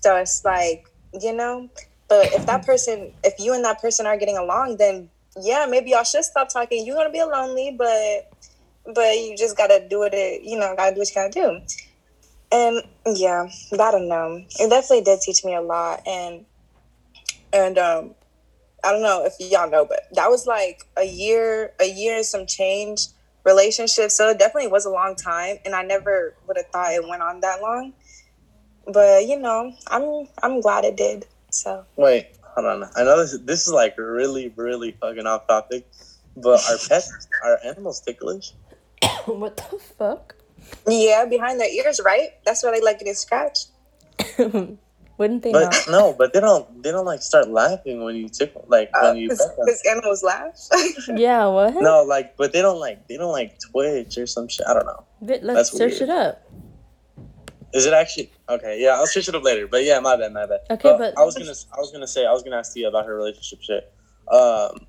[0.01, 0.87] So it's like
[1.21, 1.69] you know,
[2.09, 5.91] but if that person, if you and that person are getting along, then yeah, maybe
[5.91, 6.85] y'all should stop talking.
[6.87, 8.31] You're gonna be lonely, but
[8.95, 10.43] but you just gotta do it.
[10.43, 11.61] You know, gotta do what you gotta do.
[12.53, 12.83] And
[13.17, 14.45] yeah, I don't know.
[14.59, 16.45] It definitely did teach me a lot, and
[17.53, 18.15] and um,
[18.85, 22.25] I don't know if y'all know, but that was like a year, a year and
[22.25, 23.07] some change
[23.45, 24.11] relationship.
[24.11, 27.23] So it definitely was a long time, and I never would have thought it went
[27.23, 27.93] on that long.
[28.87, 31.27] But you know, I'm I'm glad it did.
[31.51, 32.91] So Wait, hold on.
[32.97, 33.39] I know this.
[33.39, 35.87] This is like really, really fucking off topic,
[36.37, 38.53] but are pets, are animals ticklish?
[39.27, 40.35] what the fuck?
[40.87, 42.31] yeah, behind their ears, right?
[42.45, 43.69] That's why they like getting scratched.
[45.21, 46.83] Wouldn't they But no, but they don't.
[46.83, 49.29] They don't like start laughing when you tickle, like when you.
[49.29, 50.57] Because Uh, animals laugh.
[51.15, 51.75] Yeah, what?
[51.75, 53.07] No, like, but they don't like.
[53.07, 54.67] They don't like twitch or some shit.
[54.67, 55.05] I don't know.
[55.21, 56.03] But let's search weird.
[56.05, 56.51] it up.
[57.75, 58.81] Is it actually okay?
[58.81, 59.67] Yeah, I'll switch it up later.
[59.69, 60.61] But yeah, my bad, my bad.
[60.71, 63.05] Okay, but- I was gonna, I was gonna say, I was gonna ask you about
[63.05, 63.93] her relationship shit.
[64.33, 64.87] Um,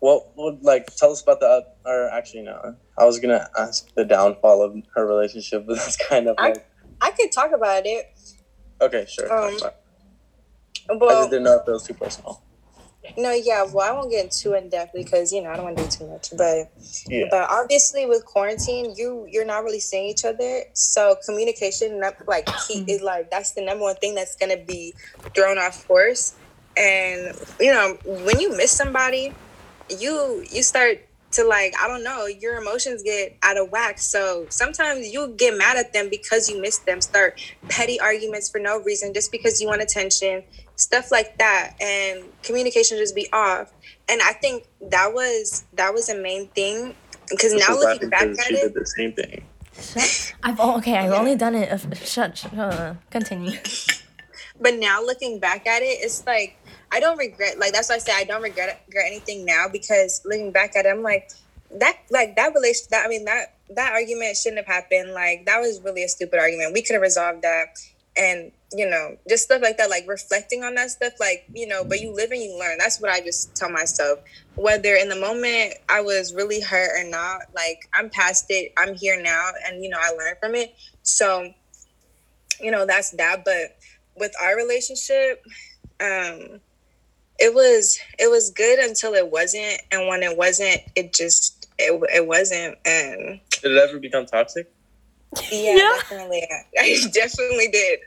[0.00, 3.86] what would like tell us about the up, or actually no, I was gonna ask
[3.94, 6.66] the downfall of her relationship, but that's kind of I- like
[7.00, 8.12] I could talk about it.
[8.80, 9.32] Okay, sure.
[9.32, 9.48] Um, I
[10.90, 12.42] just Well, didn't know if it was too personal.
[13.16, 13.64] no, yeah.
[13.64, 15.90] Well, I won't get too in depth because you know I don't want to do
[15.90, 16.30] too much.
[16.36, 16.70] But
[17.06, 22.46] Yeah, but obviously with quarantine, you you're not really seeing each other, so communication like
[22.66, 24.94] key is like that's the number one thing that's gonna be
[25.34, 26.34] thrown off course.
[26.76, 29.32] And you know when you miss somebody,
[29.88, 31.00] you you start
[31.32, 33.98] to like I don't know your emotions get out of whack.
[33.98, 37.00] So sometimes you get mad at them because you miss them.
[37.00, 40.42] Start petty arguments for no reason just because you want attention,
[40.76, 43.72] stuff like that, and communication just be off.
[44.08, 46.94] And I think that was that was a main thing
[47.28, 49.44] because now looking back laughing 'cause at she it, did the same thing.
[50.42, 50.96] I've oh, okay.
[50.98, 51.70] I've only done it.
[51.70, 52.36] Of, shut.
[52.36, 53.56] shut uh, continue.
[54.60, 56.56] but now looking back at it, it's like
[56.92, 57.58] I don't regret.
[57.58, 60.86] Like that's why I say I don't regret regret anything now because looking back at
[60.86, 61.30] it, I'm like
[61.78, 62.86] that like that relation.
[62.90, 65.12] That I mean that that argument shouldn't have happened.
[65.12, 66.72] Like that was really a stupid argument.
[66.74, 67.78] We could have resolved that,
[68.16, 69.88] and you know just stuff like that.
[69.88, 71.12] Like reflecting on that stuff.
[71.20, 72.78] Like you know, but you live and you learn.
[72.78, 74.18] That's what I just tell myself.
[74.56, 78.72] Whether in the moment I was really hurt or not, like I'm past it.
[78.76, 80.74] I'm here now, and you know I learned from it.
[81.02, 81.52] So
[82.60, 83.44] you know that's that.
[83.44, 83.76] But
[84.16, 85.44] with our relationship
[86.00, 86.60] um
[87.40, 91.98] it was it was good until it wasn't and when it wasn't it just it,
[92.14, 94.68] it wasn't and Did it ever become toxic?
[95.50, 95.96] yeah, Yeah.
[95.98, 96.46] definitely
[96.78, 97.98] i definitely did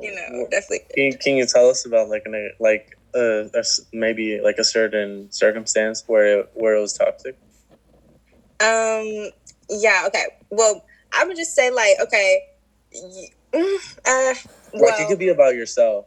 [0.00, 3.58] you know definitely Can you, can you tell us about like an like uh a
[3.58, 7.36] s maybe like a certain circumstance where it, where it was toxic?
[8.60, 9.30] um
[9.70, 12.40] yeah okay well i would just say like okay
[12.92, 14.34] y- mm, uh
[14.74, 16.06] like it could be about yourself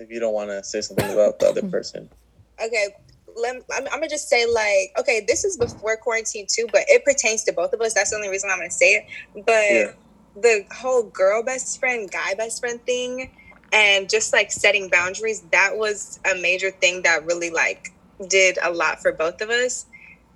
[0.00, 2.10] if you don't want to say something about the other person.
[2.62, 2.88] okay
[3.36, 7.04] let, I'm, I'm gonna just say like okay this is before quarantine too but it
[7.04, 9.04] pertains to both of us that's the only reason i'm gonna say it
[9.46, 9.92] but Yeah.
[10.42, 13.30] the whole girl best friend guy best friend thing
[13.72, 17.90] and just like setting boundaries that was a major thing that really like
[18.28, 19.86] did a lot for both of us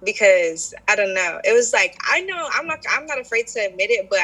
[0.05, 1.41] because I don't know.
[1.45, 4.21] It was like I know I'm not I'm not afraid to admit it, but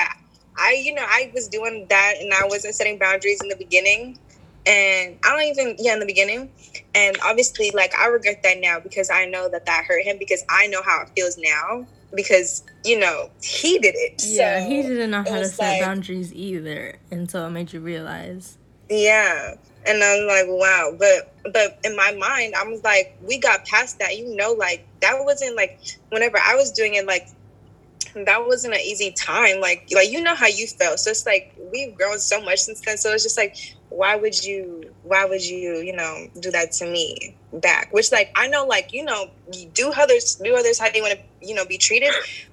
[0.57, 4.19] I you know I was doing that and I wasn't setting boundaries in the beginning,
[4.67, 6.51] and I don't even yeah in the beginning,
[6.95, 10.45] and obviously like I regret that now because I know that that hurt him because
[10.49, 14.23] I know how it feels now because you know he did it.
[14.27, 17.81] Yeah, So, he didn't know how to set like- boundaries either until it made you
[17.81, 18.59] realize.
[18.89, 19.55] Yeah.
[19.87, 20.93] And I'm like, wow.
[20.99, 24.19] But but in my mind, I was like, we got past that.
[24.19, 27.29] You know, like that wasn't like whenever I was doing it, like
[28.15, 29.61] that wasn't an easy time.
[29.61, 31.01] Like like you know how you felt.
[31.01, 32.97] So it's like we've grown so much since then.
[32.99, 33.57] So it's just like,
[33.89, 37.93] why would you why would you, you know, do that to me back?
[37.93, 41.15] Which like I know like, you know, you do others do others how they want
[41.15, 42.13] to, you know, be treated.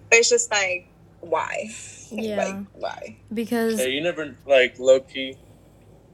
[0.09, 0.87] But it's just like,
[1.21, 1.69] why?
[2.09, 2.37] Yeah.
[2.37, 3.17] Like, why?
[3.33, 5.35] Because Yeah, you never like low key,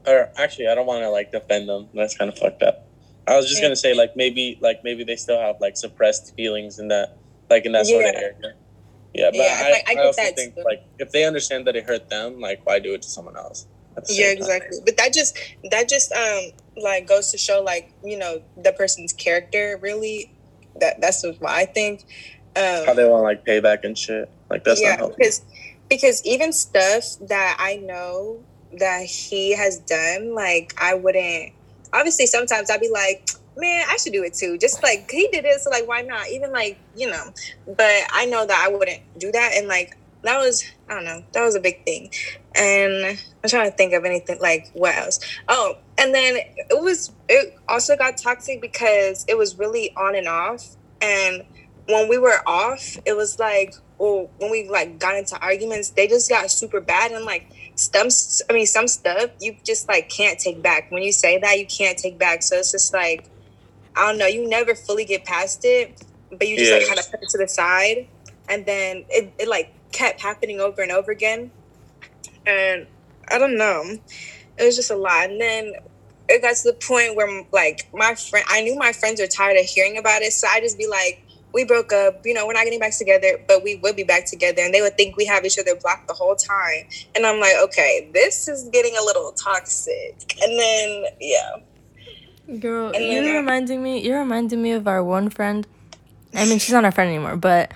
[0.04, 1.88] or actually, I don't want to like defend them.
[1.94, 2.84] That's kind of fucked up.
[3.26, 6.78] I was just gonna say like maybe like maybe they still have like suppressed feelings
[6.78, 7.16] in that
[7.48, 8.54] like in that sort of area.
[9.14, 10.62] Yeah, but Yeah, I, like, I I, also that think too.
[10.64, 13.66] like if they understand that it hurt them, like why do it to someone else?
[14.08, 14.38] yeah same time?
[14.38, 15.38] exactly but that just
[15.70, 16.40] that just um
[16.82, 20.32] like goes to show like you know the person's character really
[20.80, 22.00] that that's what i think
[22.56, 24.28] um How they want like payback and shit.
[24.50, 25.42] Like that's yeah because
[25.88, 28.40] because even stuff that i know
[28.78, 31.52] that he has done like i wouldn't
[31.92, 34.58] obviously sometimes i'd be like man i should do it too.
[34.58, 36.28] Just like he did it so like why not?
[36.28, 37.24] Even like you know.
[37.66, 41.22] But i know that i wouldn't do that and like that was i don't know
[41.32, 42.10] that was a big thing.
[42.54, 45.20] And i'm trying to think of anything like what else?
[45.48, 50.28] Oh and then it was it also got toxic because it was really on and
[50.28, 50.76] off.
[51.00, 51.44] And
[51.86, 56.08] when we were off it was like well when we like got into arguments they
[56.08, 58.08] just got super bad and like some
[58.48, 60.90] i mean some stuff you just like can't take back.
[60.90, 62.42] When you say that you can't take back.
[62.42, 63.28] So it's just like
[63.96, 67.10] i don't know you never fully get past it but you just like kind of
[67.10, 68.08] put it to the side
[68.48, 71.50] and then it, it like kept happening over and over again.
[72.46, 72.86] And
[73.28, 73.96] i don't know
[74.56, 75.30] it was just a lot.
[75.30, 75.72] And then
[76.28, 79.58] it got to the point where like my friend i knew my friends were tired
[79.58, 82.54] of hearing about it so i just be like we broke up you know we're
[82.54, 85.26] not getting back together but we will be back together and they would think we
[85.26, 86.86] have each other blocked the whole time.
[87.14, 90.36] And i'm like okay this is getting a little toxic.
[90.42, 91.56] And then yeah
[92.60, 94.00] Girl, And you're then- reminding me.
[94.06, 95.66] You're reminding me of our one friend.
[96.34, 97.72] I mean, she's not our friend anymore, but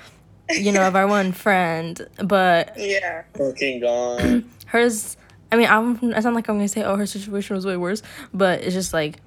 [0.51, 2.07] you know, of our one friend.
[2.23, 4.51] But yeah fucking gone.
[4.67, 5.17] hers.
[5.51, 5.93] I mean, I'm.
[6.13, 8.03] It's not like I'm gonna say, oh, her situation was way worse.
[8.35, 9.21] But it's just like,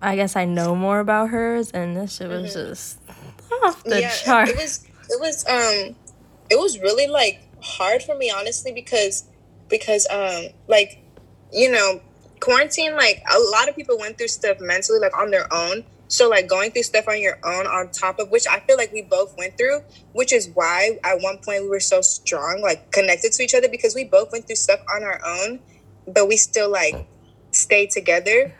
[0.00, 2.98] I guess I know more about hers, and this shit was just
[3.64, 4.48] off the yeah chart.
[4.48, 5.94] it was it was um
[6.50, 9.24] it was really like hard for me honestly because
[9.68, 10.98] because um like
[11.52, 12.00] you know
[12.42, 15.84] quarantine like a lot of people went through stuff mentally like on their own.
[16.08, 18.92] So like going through stuff on your own on top of which i feel like
[18.92, 19.80] we both went through
[20.12, 23.66] which is why at one point we were so strong like connected to each other
[23.66, 25.58] because we both went through stuff on our own
[26.06, 27.06] but we still like
[27.52, 28.54] stayed together.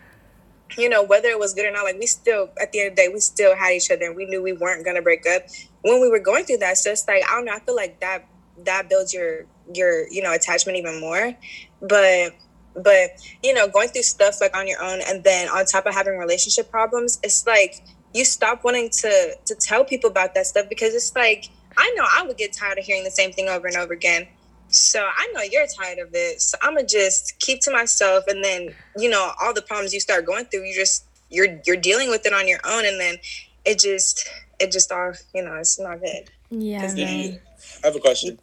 [0.77, 2.95] You know whether it was good or not like we still at the end of
[2.95, 5.43] the day we still had each other and we knew we weren't gonna break up.
[5.81, 7.99] When we were going through that so it's like i don't know i feel like
[7.99, 8.27] that
[8.65, 11.33] that builds your your you know attachment even more.
[11.81, 12.33] But
[12.75, 15.93] but you know going through stuff like on your own and then on top of
[15.93, 17.83] having relationship problems it's like
[18.13, 22.05] you stop wanting to to tell people about that stuff because it's like i know
[22.17, 24.27] i would get tired of hearing the same thing over and over again
[24.73, 26.41] so I know you're tired of it.
[26.41, 29.99] So I'm gonna just keep to myself, and then you know all the problems you
[29.99, 33.17] start going through, you just you're you're dealing with it on your own, and then
[33.65, 34.27] it just
[34.59, 36.29] it just all you know it's not good.
[36.49, 37.39] yeah, Did I
[37.83, 38.39] have a question,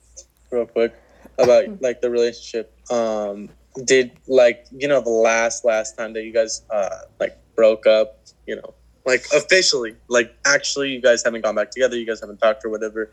[0.50, 0.94] real quick,
[1.38, 2.72] about like the relationship.
[2.90, 3.48] Um,
[3.84, 8.18] did like you know the last last time that you guys uh like broke up,
[8.46, 11.96] you know, like officially, like actually, you guys haven't gone back together.
[11.96, 13.12] You guys haven't talked or whatever.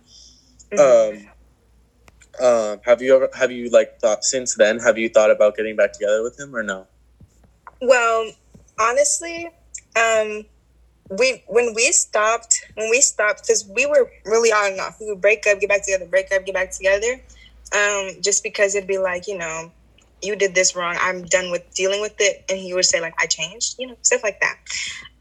[0.71, 0.79] Mhm.
[0.79, 4.79] Um, um, have you ever have you like thought since then?
[4.79, 6.87] Have you thought about getting back together with him or no?
[7.81, 8.31] Well,
[8.79, 9.49] honestly,
[9.95, 10.45] um,
[11.09, 14.97] we when we stopped when we stopped because we were really on and off.
[14.99, 17.21] We would break up, get back together, break up, get back together.
[17.75, 19.71] Um, just because it'd be like you know,
[20.21, 20.97] you did this wrong.
[20.99, 23.95] I'm done with dealing with it, and he would say like I changed, you know,
[24.01, 24.55] stuff like that.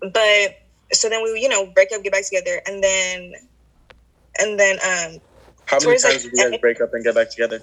[0.00, 0.56] But
[0.92, 3.32] so then we you know break up, get back together, and then
[4.38, 5.20] and then um
[5.66, 7.60] How many Towards, like, times did you guys break up and get back together?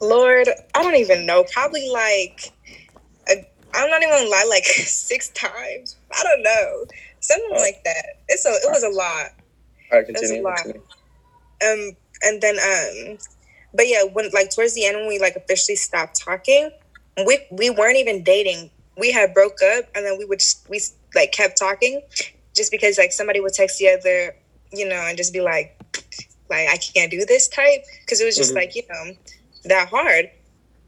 [0.00, 1.44] Lord, I don't even know.
[1.52, 2.52] Probably like,
[3.30, 5.96] a, I'm not even gonna lie, like six times.
[6.18, 6.84] I don't know,
[7.20, 7.60] something Oh.
[7.60, 8.06] like that.
[8.28, 9.26] It's a, it was a lot.
[9.92, 10.56] All right, That's a lot.
[10.58, 10.82] continue.
[11.64, 13.18] Um, and then um,
[13.76, 16.70] but yeah, when like towards the end when we like officially stopped talking,
[17.26, 18.70] we we weren't even dating.
[18.98, 20.80] We had broke up, and then we would just, we
[21.14, 22.00] like kept talking,
[22.54, 24.34] just because like somebody would text the other,
[24.72, 25.78] you know, and just be like,
[26.48, 28.56] like I can't do this type because it was just Mhm.
[28.56, 29.12] like you know
[29.64, 30.30] that hard.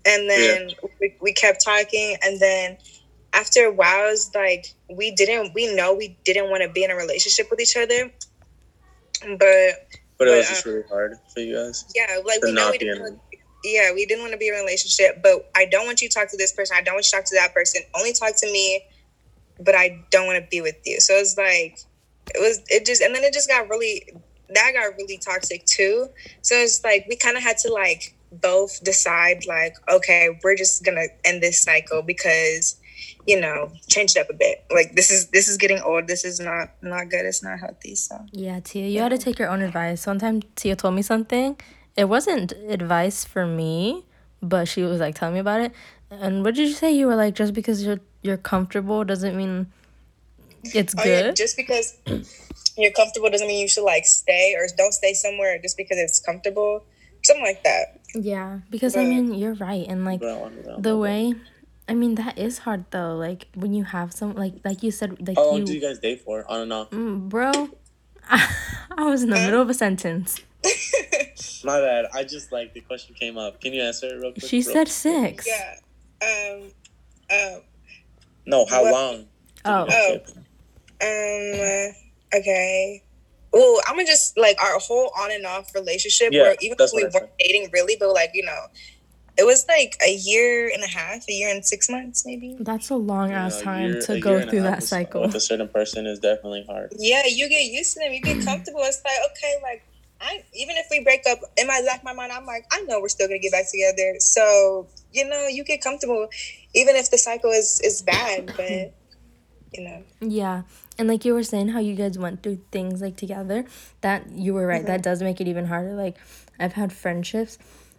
[0.07, 0.71] And then
[1.01, 2.79] we, we kept talking, and then
[3.35, 5.53] after a while, it's like we didn't.
[5.55, 8.11] We know we didn't want to be in a relationship with each other,
[9.39, 11.85] but But it was just uh, really hard for you guys.
[11.95, 13.01] yeah, like we know we didn't.
[13.03, 13.21] want-
[13.65, 16.15] yeah, we didn't want to be in a relationship, but I don't want you to
[16.15, 16.77] talk to this person.
[16.79, 17.83] I don't want you to talk to that person.
[17.97, 18.85] Only talk to me,
[19.61, 21.01] but I don't want to be with you.
[21.01, 21.79] So it's like
[22.35, 22.61] it was.
[22.69, 24.13] It just and then it just got really.
[24.51, 26.09] That got really toxic too.
[26.43, 30.85] So it's like we kind of had to like both decide like, okay, we're just
[30.85, 32.77] gonna end this cycle because
[33.29, 34.65] you know change it up a bit.
[34.79, 36.09] Like this is this is getting old.
[36.09, 37.25] This is not not good.
[37.27, 37.95] It's not healthy.
[37.95, 40.07] So Yeah, Tia, you had to take your own advice.
[40.07, 41.57] One time Tia told me something.
[41.97, 44.05] It wasn't advice for me,
[44.41, 45.73] but she was like telling me about it.
[46.11, 46.91] And what did you say?
[46.93, 49.67] You were like, just because you're you're comfortable doesn't mean
[50.65, 51.37] it's Oh, yeah, good.
[51.37, 51.97] just because
[52.77, 56.19] you're comfortable doesn't mean you should like stay or don't stay somewhere just because it's
[56.21, 56.85] comfortable.
[57.25, 58.01] Something like that.
[58.15, 61.35] Yeah, because I mean you're right, and like But I that the way,
[61.89, 63.17] I mean that is hard though.
[63.17, 65.81] Like when you have some like like you said like How long you, did you
[65.81, 66.45] guys date for?
[66.51, 66.91] On and off.
[66.91, 67.51] Mm, bro.
[68.31, 70.41] I was in the middle of a sentence.
[71.65, 72.07] My bad.
[72.15, 73.61] I just like the question came up.
[73.61, 74.45] Can you answer it real quick?
[74.45, 75.47] She Real- said six.
[75.47, 75.77] yeah.
[76.23, 76.63] Um.
[77.31, 77.61] Um.
[78.47, 78.67] No.
[78.67, 79.27] How What- long?
[79.65, 79.87] Oh.
[79.91, 80.15] Oh.
[81.01, 81.95] Um.
[82.35, 83.03] Okay.
[83.53, 86.33] Well, I'm gonna just like our whole on and off relationship.
[86.33, 88.67] Yeah, where even if we weren't dating really, but like you know,
[89.39, 92.57] it was like a year and a half, a year and six months, maybe.
[92.59, 94.83] That's a long Yeah, ass a time year- to go year and a through that
[94.83, 95.23] cycle.
[95.23, 96.93] With a certain person is definitely hard.
[96.99, 98.13] Yeah, you get used to them.
[98.13, 98.47] You get mm-hmm.
[98.47, 98.81] comfortable.
[98.83, 99.85] It's like okay, like
[100.21, 103.01] I even if we break up, in my back my mind, I'm like, I know
[103.01, 104.17] we're still gonna get back together.
[104.19, 106.29] So you know, you get comfortable,
[106.75, 108.53] even if the cycle is is bad.
[108.57, 108.93] But
[109.73, 110.63] you know, Yeah.
[110.99, 113.67] And like you were saying how you guys went through things like together,
[114.01, 114.85] that you were right.
[114.85, 115.11] That mm-hmm.
[115.11, 115.95] does make it even harder.
[115.95, 116.17] Like
[116.59, 117.57] I've had friendships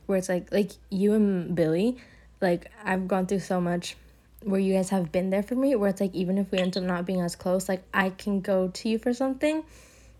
[0.09, 1.97] where it's like like you and Billy,
[2.41, 3.95] like I've gone through so much
[4.43, 6.75] where you guys have been there for me where it's like even if we end
[6.77, 9.63] up not being as close, like I can go to you for something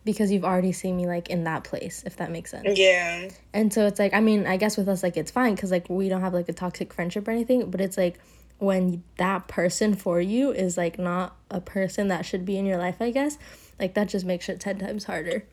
[0.05, 2.77] because you've already seen me like in that place, if that makes sense.
[2.79, 5.71] yeah, And so it's like, I mean, I guess with us, like, it's fine because,
[5.71, 7.69] like, we don't have, like, a toxic friendship or anything.
[7.69, 8.17] But it's like
[8.59, 12.77] when that person for you is, like, not a person that should be in your
[12.77, 13.37] life, I guess,
[13.79, 15.43] like, that just makes it 10 times harder.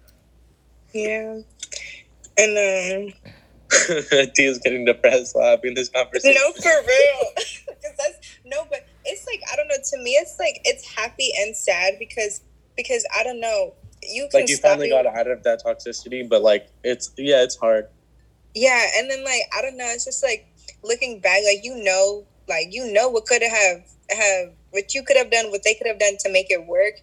[0.94, 1.40] yeah,
[2.38, 3.30] and um.
[4.34, 6.40] Tia's getting depressed while having this conversation.
[6.40, 7.30] No, for real.
[7.76, 9.76] Because that's no, but it's like I don't know.
[9.76, 12.40] To me, it's like it's happy and sad because
[12.76, 13.74] because I don't know.
[14.02, 17.56] You can like you finally got out of that toxicity, but like it's yeah, it's
[17.56, 17.88] hard.
[18.54, 19.86] Yeah, and then like I don't know.
[19.88, 20.46] It's just like
[20.82, 25.16] looking back, like you know, like you know what could have have what you could
[25.16, 26.94] have done, what they could have done to make it work.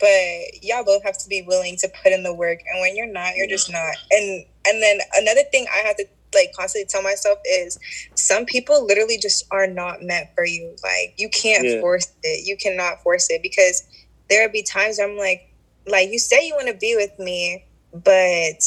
[0.00, 3.12] But y'all both have to be willing to put in the work, and when you're
[3.12, 3.94] not, you're just not.
[4.10, 7.78] And and then another thing I have to like constantly tell myself is
[8.14, 10.74] some people literally just are not meant for you.
[10.82, 11.80] Like you can't Yeah.
[11.80, 12.46] force it.
[12.46, 13.82] You cannot force it because
[14.28, 15.42] there'll be times I'm like,
[15.86, 18.60] like you say you want to be with me, but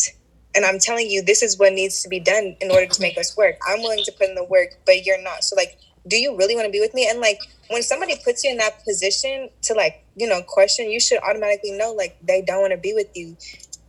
[0.54, 3.17] and I'm telling you this is what needs to be done in order to make
[3.17, 3.56] us work.
[3.67, 5.43] I'm willing to put in the work, but you're not.
[5.43, 7.08] So like, do you really want to be with me?
[7.10, 11.00] And like when somebody puts you in that position to like, you know, question, you
[11.00, 13.38] should automatically know like they don't want to be with you.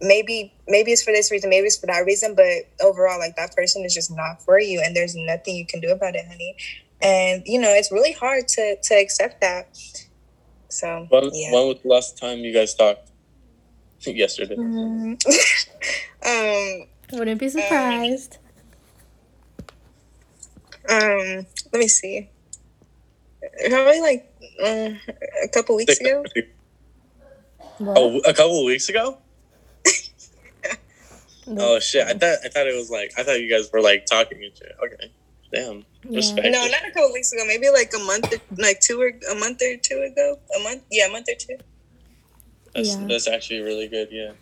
[0.03, 3.55] Maybe maybe it's for this reason, maybe it's for that reason, but overall like that
[3.55, 6.57] person is just not for you and there's nothing you can do about it, honey.
[7.01, 9.79] And you know, it's really hard to to accept that.
[10.69, 11.53] So When, yeah.
[11.53, 13.11] when was the last time you guys talked?
[14.01, 14.57] Yesterday.
[14.57, 15.19] um
[17.13, 18.39] Wouldn't be surprised.
[20.89, 22.29] Um, let me see.
[23.69, 24.33] Probably like
[24.65, 24.99] um,
[25.45, 26.25] a couple weeks ago.
[27.79, 27.99] What?
[27.99, 29.19] Oh, a couple of weeks ago.
[31.47, 32.07] The- Oh shit!
[32.07, 34.57] I thought I thought it was like I thought you guys were like talking and
[34.57, 34.73] shit.
[34.85, 35.11] Okay,
[35.53, 35.85] damn.
[36.09, 36.17] Yeah.
[36.17, 36.49] Respect.
[36.51, 37.45] No, not a couple weeks ago.
[37.47, 40.39] Maybe like a month, or, like two or a month or two ago.
[40.59, 41.57] A month, yeah, a month or two.
[42.75, 43.07] That's Yeah.
[43.09, 44.09] that's actually really good.
[44.11, 44.33] Yeah.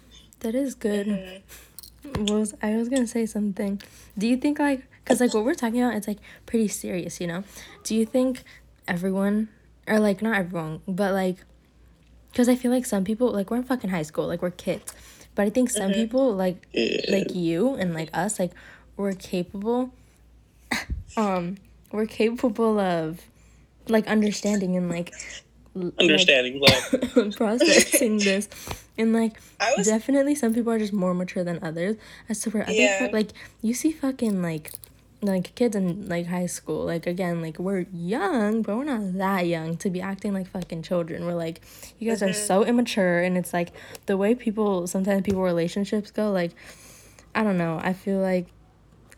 [0.40, 1.06] That is good.
[1.06, 2.30] Mhm.
[2.30, 3.80] Was I was gonna say something?
[4.16, 7.26] Do you think like because like what we're talking about it's like pretty serious, you
[7.26, 7.44] know?
[7.84, 8.42] Do you think
[8.88, 9.48] everyone
[9.86, 11.36] or like not everyone, but like
[12.32, 14.94] because I feel like some people like we're in fucking high school, like we're kids,
[15.34, 16.66] but I think some people like
[17.08, 18.52] like you and like us like
[18.96, 19.90] we're capable
[21.16, 21.56] um
[21.92, 23.20] we're capable of
[23.88, 25.12] like understanding and like
[25.74, 27.36] like, Understanding love.
[27.36, 28.48] processing this
[28.98, 31.96] and like I was definitely some people are just more mature than others
[32.28, 33.08] as to where other Yeah.
[33.12, 33.30] like
[33.62, 34.72] you see fucking like
[35.22, 36.84] like kids in like high school.
[36.84, 40.82] Like again, like we're young, but we're not that young to be acting like fucking
[40.82, 41.26] children.
[41.26, 41.60] We're like,
[41.98, 43.72] you guys are so immature, and it's like
[44.06, 46.30] the way people sometimes people relationships go.
[46.30, 46.52] Like,
[47.34, 47.78] I don't know.
[47.82, 48.46] I feel like,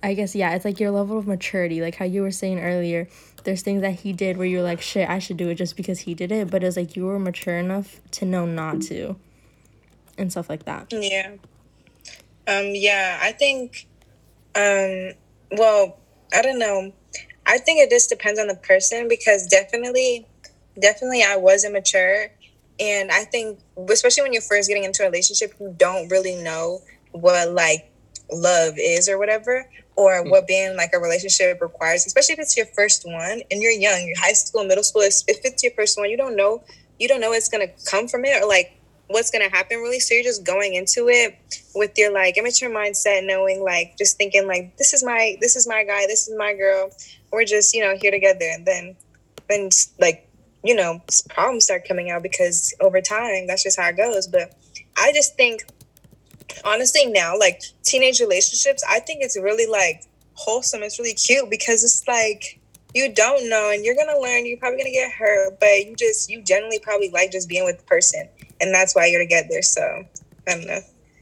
[0.02, 1.80] I guess yeah, it's like your level of maturity.
[1.80, 3.08] Like how you were saying earlier,
[3.44, 6.00] there's things that he did where you're like, shit, I should do it just because
[6.00, 6.50] he did it.
[6.50, 9.16] But it's like you were mature enough to know not to,
[10.18, 10.92] and stuff like that.
[10.92, 11.36] Yeah.
[12.48, 13.86] Um, yeah, I think,
[14.56, 15.12] um,
[15.52, 15.98] well,
[16.32, 16.92] I don't know.
[17.46, 20.26] I think it just depends on the person because definitely,
[20.80, 22.28] definitely I was immature.
[22.80, 26.80] And I think, especially when you're first getting into a relationship, you don't really know
[27.12, 27.90] what like
[28.32, 30.30] love is or whatever, or hmm.
[30.30, 34.04] what being like a relationship requires, especially if it's your first one and you're young,
[34.06, 35.02] you're high school, middle school.
[35.02, 36.62] If it's your first one, you don't know,
[36.98, 38.78] you don't know what's going to come from it or like
[39.12, 40.00] what's going to happen really.
[40.00, 41.38] So you're just going into it
[41.74, 45.68] with your like immature mindset, knowing like just thinking like this is my this is
[45.68, 46.90] my guy, this is my girl.
[47.30, 48.96] We're just you know here together, and then
[49.48, 50.28] then like
[50.64, 51.00] you know
[51.30, 54.26] problems start coming out because over time that's just how it goes.
[54.26, 54.54] But
[54.96, 55.62] I just think
[56.64, 60.04] honestly now like teenage relationships, I think it's really like
[60.34, 60.82] wholesome.
[60.82, 62.58] It's really cute because it's like
[62.94, 66.30] you don't know and you're gonna learn you're probably gonna get hurt but you just
[66.30, 68.28] you generally probably like just being with the person
[68.62, 69.82] and that's why you're together so
[70.48, 70.80] i don't know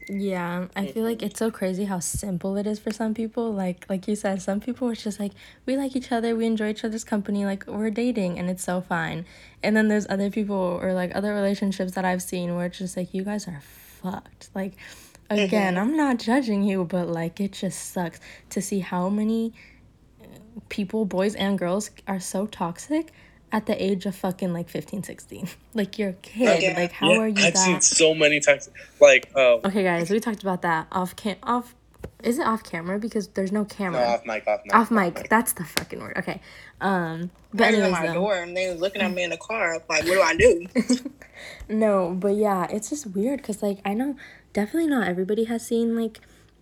[0.09, 3.53] Yeah, I feel like it's so crazy how simple it is for some people.
[3.53, 5.31] Like like you said, some people it's just like
[5.65, 8.81] we like each other, we enjoy each other's company, like we're dating and it's so
[8.81, 9.25] fine.
[9.63, 12.97] And then there's other people or like other relationships that I've seen where it's just
[12.97, 14.49] like you guys are fucked.
[14.53, 14.73] Like
[15.29, 18.19] again, I'm not judging you, but like it just sucks
[18.49, 19.53] to see how many
[20.21, 20.25] uh,
[20.67, 23.13] people, boys and girls are so toxic
[23.51, 25.47] at the age of fucking like 15, 16.
[25.73, 26.61] Like you're a kid.
[26.63, 26.73] Yeah.
[26.77, 28.69] Like how Yeah, are you I've seen so many times.
[28.99, 31.75] Like, uh, Okay, guys, we talked about that off cam off.
[32.23, 34.01] Is it off camera because there's no no, camera?
[34.01, 34.75] off mic, off mic.
[34.75, 35.29] off mic.
[35.29, 36.17] That's the fucking word.
[36.17, 36.41] Okay.
[36.81, 37.31] Um.
[37.53, 39.37] But Banging on anyways, my though, door and they was looking at me in the
[39.37, 40.67] car like what do i do
[41.69, 42.11] no.
[42.17, 44.15] But yeah, it's just weird because like I know
[44.53, 46.19] definitely not everybody has seen like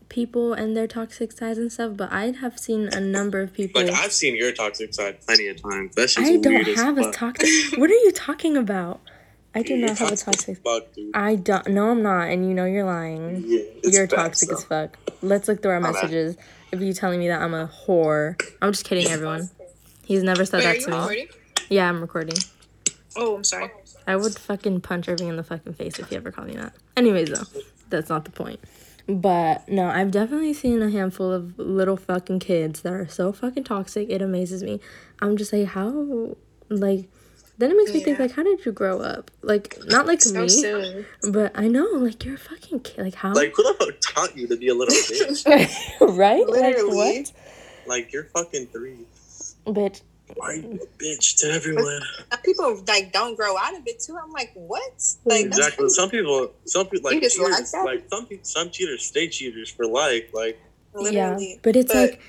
[0.09, 3.81] people and their toxic sides and stuff, but I have seen a number of people.
[3.83, 5.95] Like, I've seen your toxic side plenty of times.
[5.95, 7.47] That shit's I don't as have a toxic.
[7.77, 8.99] what are you talking about?
[9.55, 10.57] I do You're not have a toxic.
[10.59, 11.15] Fuck, dude.
[11.15, 11.67] I don't.
[11.69, 13.43] No, I'm not, and you know you're lying.
[13.47, 14.59] Yeah, You're bad toxic stuff.
[14.59, 14.97] as fuck.
[15.23, 16.03] Let's look through our My bad.
[16.03, 16.37] messages.
[16.71, 19.49] If you telling me that I'm a whore, I'm just kidding, everyone.
[20.05, 20.97] He's never said Wait, are that you to me.
[20.97, 21.27] recording
[21.69, 22.37] Yeah, I'm recording.
[23.15, 23.69] oh i'm sorry
[24.07, 26.73] I would fucking punch Irving in the fucking face if he ever called me that.
[26.97, 28.59] Anyways, though, that's not the point.
[29.09, 33.63] But no, I've definitely seen a handful of little fucking kids that are so fucking
[33.63, 34.07] toxic.
[34.07, 34.79] It amazes me.
[35.19, 36.35] I'm just like, how,
[36.69, 37.09] like,
[37.57, 39.31] then it makes me think, like, how did you grow up?
[39.41, 43.03] Like, not like so me, soon but I know, like, you're a fucking kid.
[43.03, 43.33] Like, how?
[43.33, 46.17] Like, who the fuck taught you to be a little bitch?
[46.17, 46.47] right?
[46.47, 46.83] Literally.
[46.83, 47.31] Like, what?
[47.87, 49.07] like, you're fucking three.
[49.65, 50.01] Bitch.
[50.35, 52.01] Why are you a bitch to everyone?
[52.43, 55.29] people like don't grow out of it too i'm like what mm-hmm.
[55.29, 55.83] like Exactly.
[55.83, 55.95] crazy.
[55.95, 57.85] Some people, some people You like just like that?
[57.85, 60.25] Like some people, some cheaters stay cheaters for life.
[60.33, 60.59] Like
[60.93, 62.21] literally Yeah, but it's like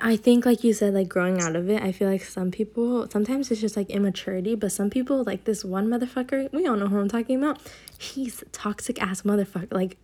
[0.00, 3.08] I think like you said like growing out of it, I feel like some people
[3.10, 6.88] sometimes it's just like immaturity, but some people like this one motherfucker, we all know
[6.88, 7.60] who I'm talking about.
[7.96, 9.96] He's toxic ass motherfucker, like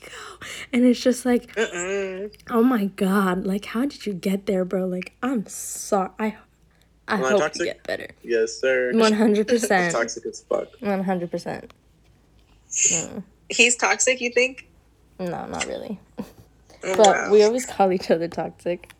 [0.00, 0.12] psycho.
[0.72, 2.32] And it's just like, Mm-mm.
[2.50, 4.86] oh my god, like how did you get there, bro?
[4.86, 6.10] Like I'm sorry.
[6.18, 6.36] I
[7.08, 7.60] I Am I hope toxic?
[7.60, 8.08] you get better.
[8.22, 8.92] yes, sir.
[8.94, 9.92] One hundred percent.
[9.98, 10.68] Toxic as fuck.
[10.80, 11.72] One hundred percent.
[13.48, 14.68] he's toxic you think
[15.18, 15.98] No, not really.
[16.18, 17.30] Oh, But wow.
[17.32, 18.92] we always call each other toxic.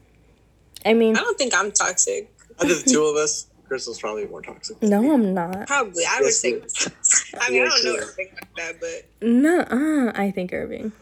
[0.84, 4.26] I mean, i don't think i'm toxic Out of the two of us, Crystal's probably
[4.26, 4.82] more toxic.
[4.82, 5.66] no, I'm not.
[5.66, 6.88] probably i would Yes, say yes.
[7.39, 8.03] I mean i don't know yes.
[8.03, 10.93] everything like that but No, uh, I think Irving.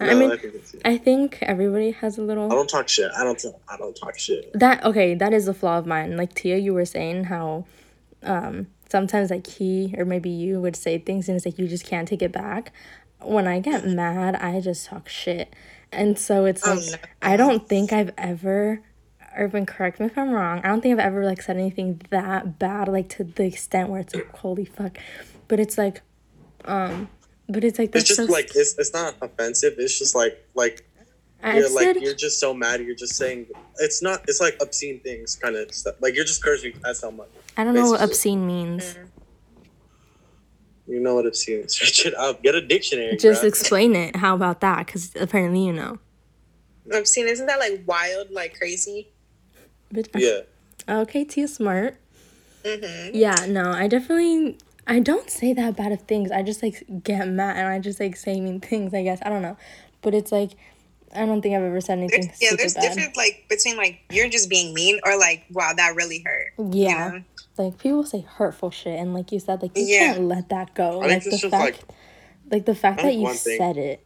[0.00, 0.76] I No, mean, I, think it's.
[0.84, 3.10] I think everybody has a little I don't talk shit.
[3.16, 3.38] I don't.
[3.38, 4.50] Talk, I don't talk shit.
[4.54, 6.16] that okay, that is a flaw of mine.
[6.16, 7.64] Like Tia, you were saying how
[8.22, 11.84] um sometimes like he or maybe you would say things and it's like you just
[11.84, 12.72] can't take it back.
[13.20, 15.52] When I get mad, I just talk shit.
[15.90, 17.30] And so it's Oh, like no.
[17.32, 18.80] I don't think I've ever
[19.36, 20.60] Irving, correct me if I'm wrong.
[20.64, 24.00] I don't think I've ever like said anything that bad, like to the extent where
[24.00, 24.98] it's like holy fuck.
[25.48, 26.02] But it's like
[26.64, 27.08] um
[27.48, 29.74] but it's like It's just so like it's, it's not offensive.
[29.78, 30.86] It's just like like
[31.42, 32.80] I've you're like you're just so mad.
[32.80, 33.46] You're just saying
[33.78, 34.22] it's not.
[34.28, 35.94] It's like obscene things, kind of stuff.
[36.00, 37.28] Like you're just cursing at someone.
[37.56, 38.96] I don't know what obscene means.
[40.86, 41.76] You know what obscene is?
[41.76, 42.42] Search it up.
[42.42, 43.16] Get a dictionary.
[43.16, 43.48] Just bruh.
[43.48, 44.16] explain it.
[44.16, 44.86] How about that?
[44.86, 45.98] Because apparently you know.
[46.92, 49.08] i've isn't that like wild like crazy
[49.92, 50.40] Bitch, yeah.
[51.02, 51.96] Okay, Tia Smart.
[52.64, 53.14] mm-hmm.
[53.14, 54.58] Yeah, no, I definitely.
[54.88, 56.30] I don't say that bad of things.
[56.32, 58.94] I just like get mad and I just like say mean things.
[58.94, 59.56] I guess I don't know,
[60.02, 60.52] but it's like
[61.14, 62.82] I don't think I've ever said anything There's, yeah, there's bad.
[62.94, 66.52] different like between like you're just being mean or like wow that really hurt.
[66.58, 67.08] you Yeah.
[67.10, 67.22] know?
[67.64, 70.14] Like people say hurtful shit and like you said, like you Yeah.
[70.14, 71.02] can't let that go.
[71.02, 71.96] I like think the it's just fact like
[72.50, 74.04] like the fact that you said it.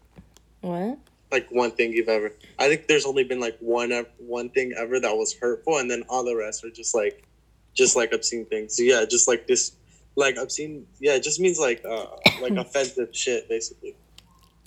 [0.61, 0.99] What?
[1.31, 2.31] like one thing you've ever.
[2.59, 5.91] I think there's only been like one ev- one thing ever that was hurtful, and
[5.91, 7.25] then all the rest are just like,
[7.73, 8.77] just like obscene things.
[8.77, 9.73] So yeah, just like this,
[10.17, 10.87] like obscene.
[11.01, 12.07] Yeah, it just means like uh
[12.41, 13.97] like offensive shit basically.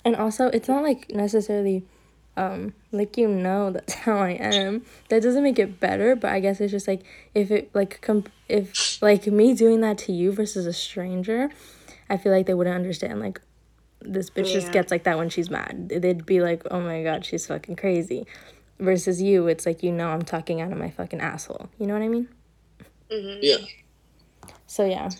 [0.04, 1.84] And also, it's not like necessarily,
[2.36, 4.84] um, like you know that's how I am.
[5.08, 7.02] That doesn't make it better, but I guess it's just like
[7.34, 11.50] if it like comp- if like me doing that to you versus a stranger,
[12.08, 13.20] I feel like they wouldn't understand.
[13.20, 13.40] Like
[14.00, 15.88] this bitch just gets like that when she's mad.
[15.88, 18.26] They'd be like, oh my god, she's fucking crazy.
[18.78, 21.70] Versus you, it's like you know I'm talking out of my fucking asshole.
[21.78, 22.28] You know what I mean?
[23.42, 23.56] Yeah.
[24.66, 25.10] So yeah,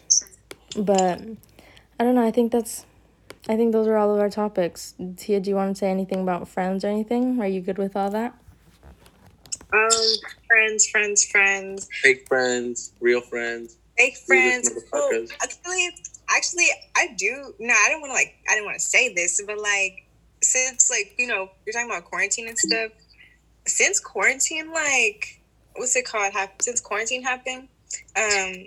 [0.77, 1.21] but
[1.99, 2.27] I don't know.
[2.27, 2.85] I think that's.
[3.49, 4.95] I think those are all of our topics.
[5.17, 7.41] Tia, do you want to say anything about friends or anything?
[7.41, 8.35] Are you good with all that?
[9.73, 9.89] Um,
[10.49, 13.77] friends, friends, friends, Fake friends, real friends.
[13.97, 14.71] fake friends.
[14.93, 15.91] Oh, actually,
[16.29, 16.67] actually,
[16.97, 17.55] I do.
[17.59, 18.35] No, I don't want to like.
[18.49, 20.07] I didn't want to say this, but like,
[20.43, 22.93] since like you know you're talking about quarantine and stuff.
[23.67, 25.41] Since quarantine, like,
[25.75, 26.33] what's it called?
[26.33, 27.69] Hap- Since quarantine happened,
[28.17, 28.67] um,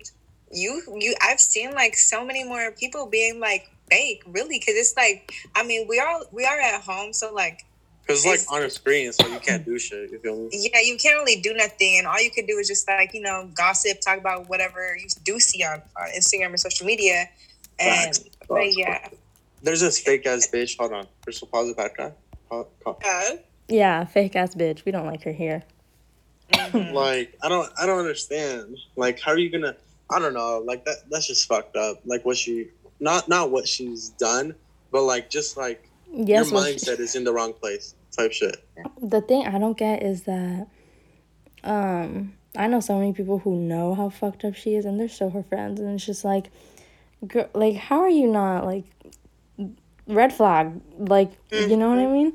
[0.52, 4.96] you you I've seen like so many more people being like fake, really, because it's
[4.98, 7.66] like I mean we are we are at home, so like
[8.02, 10.12] Because like on a screen, so you can't do shit.
[10.12, 10.50] You feel me?
[10.52, 13.22] yeah, you can't really do nothing, and all you can do is just like you
[13.22, 17.30] know gossip, talk about whatever you do see on, on Instagram or social media,
[17.80, 18.20] and Facts.
[18.48, 19.10] but yeah,
[19.62, 20.78] There's this fake ass bitch.
[20.80, 21.08] Hold on.
[21.24, 22.14] First, we'll pause it back on.
[22.50, 23.36] Pa- pa- uh,
[23.68, 24.86] Yeah, fake ass bitch.
[24.86, 25.64] We don't like her here.
[26.54, 26.94] mhm.
[26.94, 28.76] Like I don't I don't understand.
[28.96, 29.76] Like how are you gonna
[30.12, 32.00] I don't know, like that that's just fucked up.
[32.06, 34.56] Like what she not not what she's done,
[34.92, 38.32] but like just like Yes, your well, she- mindset is in the wrong place type
[38.34, 38.64] shit.
[39.02, 40.68] the thing I don't get is that
[41.64, 45.08] um I know so many people who know how fucked up she is and they're
[45.10, 46.50] still her friends and it's just like
[47.28, 48.86] girl, like how are you not like
[50.08, 52.34] red flag like you know what I mean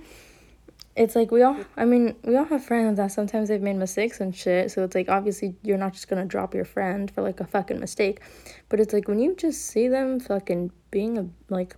[0.97, 4.21] it's like we all I mean we all have friends that sometimes they've made mistakes
[4.21, 7.41] and shit so it's like obviously you're not just gonna drop your friend for like
[7.41, 8.21] a fucking mistake
[8.69, 11.77] but it's like when you just see them fucking being a like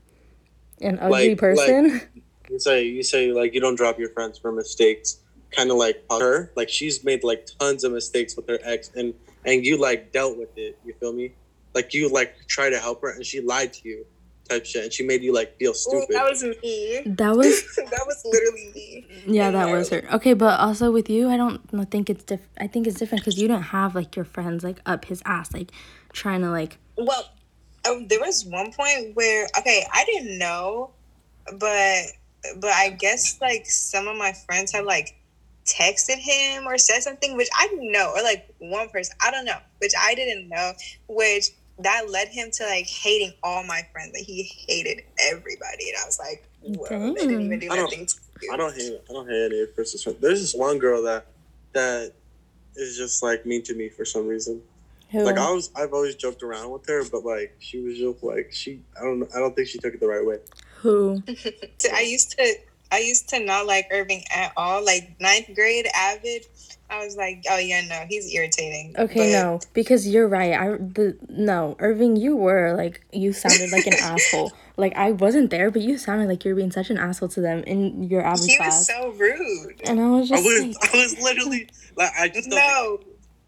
[0.81, 2.01] an ugly Like- person
[2.51, 5.19] You say you say like you don't drop your friends for mistakes.
[5.51, 9.15] Kind of like her, like she's made like tons of mistakes with her ex, and
[9.45, 10.79] and you like dealt with it.
[10.85, 11.33] You feel me?
[11.75, 14.07] Like you like try to help her, and she lied to you,
[14.49, 16.09] type shit, and she made you like feel Ooh, stupid.
[16.11, 17.03] that was me.
[17.07, 19.07] that was that was literally me.
[19.27, 20.03] Yeah, that was her.
[20.15, 22.41] Okay, but also with you, I don't think it's diff.
[22.59, 25.53] I think it's different because you don't have like your friends like up his ass,
[25.53, 25.71] like
[26.13, 26.79] trying to like.
[26.97, 27.25] Well,
[27.89, 30.91] um, there was one point where okay, I didn't know,
[31.59, 32.05] but
[32.61, 35.17] but I guess like some of my friends had like
[35.65, 39.45] texted him or said something which I didn't know, or like one person I don't
[39.45, 40.73] know, which I didn't know,
[41.09, 41.51] which
[41.81, 44.13] that led him to like hating all my friends.
[44.15, 47.85] Like he hated everybody, and I was like, whoa, they didn't even do I don't-
[47.85, 48.07] nothing.
[48.07, 48.53] To you.
[48.53, 50.19] I don't hate I don't hate any of Chris's friends.
[50.21, 51.27] There's this one girl that
[51.73, 52.13] that
[52.75, 54.61] is just like mean to me for some reason.
[55.11, 55.23] Who?
[55.25, 58.51] Like I was I've always joked around with her, but like she was just like
[58.53, 60.39] she I don't I don't think she took it the right way.
[60.77, 61.23] who?
[61.95, 62.55] I used to
[62.93, 64.85] I used to not like Irving at all.
[64.85, 66.47] Like ninth grade AVID,
[66.89, 68.95] I was like, oh yeah, no, he's irritating.
[68.99, 70.53] Okay, But- no, because you're right.
[70.55, 74.53] I the no Irving, you were like you sounded like an asshole.
[74.77, 77.41] Like I wasn't there, but you sounded like you were being such an asshole to
[77.41, 78.79] them in your AVID He class.
[78.79, 79.81] was so rude.
[79.85, 82.73] and I was I just was like, I was literally like I just don't think,
[82.73, 83.01] No,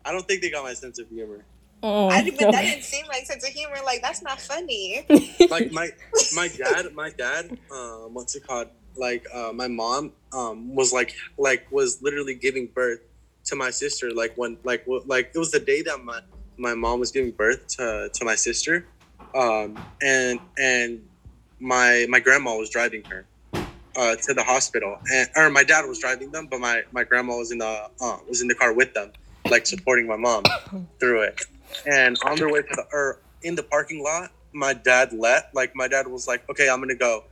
[0.05, 1.45] I don't think they got my sense of humor.
[1.83, 3.77] oh, I didn't, but that didn't seem like sense of humor.
[3.85, 5.05] Like that's not funny.
[5.51, 5.91] Like my
[6.35, 8.69] my dad my dad um what's it called
[8.99, 13.01] like uh my mom um was like like was literally giving birth
[13.45, 16.21] to my sister like when like w- like it was the day that my
[16.59, 18.87] my mom was giving birth to to my sister
[19.35, 21.01] um and and
[21.61, 23.27] my my grandma was driving her
[23.97, 27.37] uh to the hospital and or my dad was driving them but my my grandma
[27.37, 29.11] was in the uh was in the car with them
[29.51, 30.45] like supporting my mom
[31.01, 31.41] through it.
[31.87, 35.75] And on their way to the or in the parking lot my dad let like
[35.75, 37.25] my dad was like okay i'm gonna go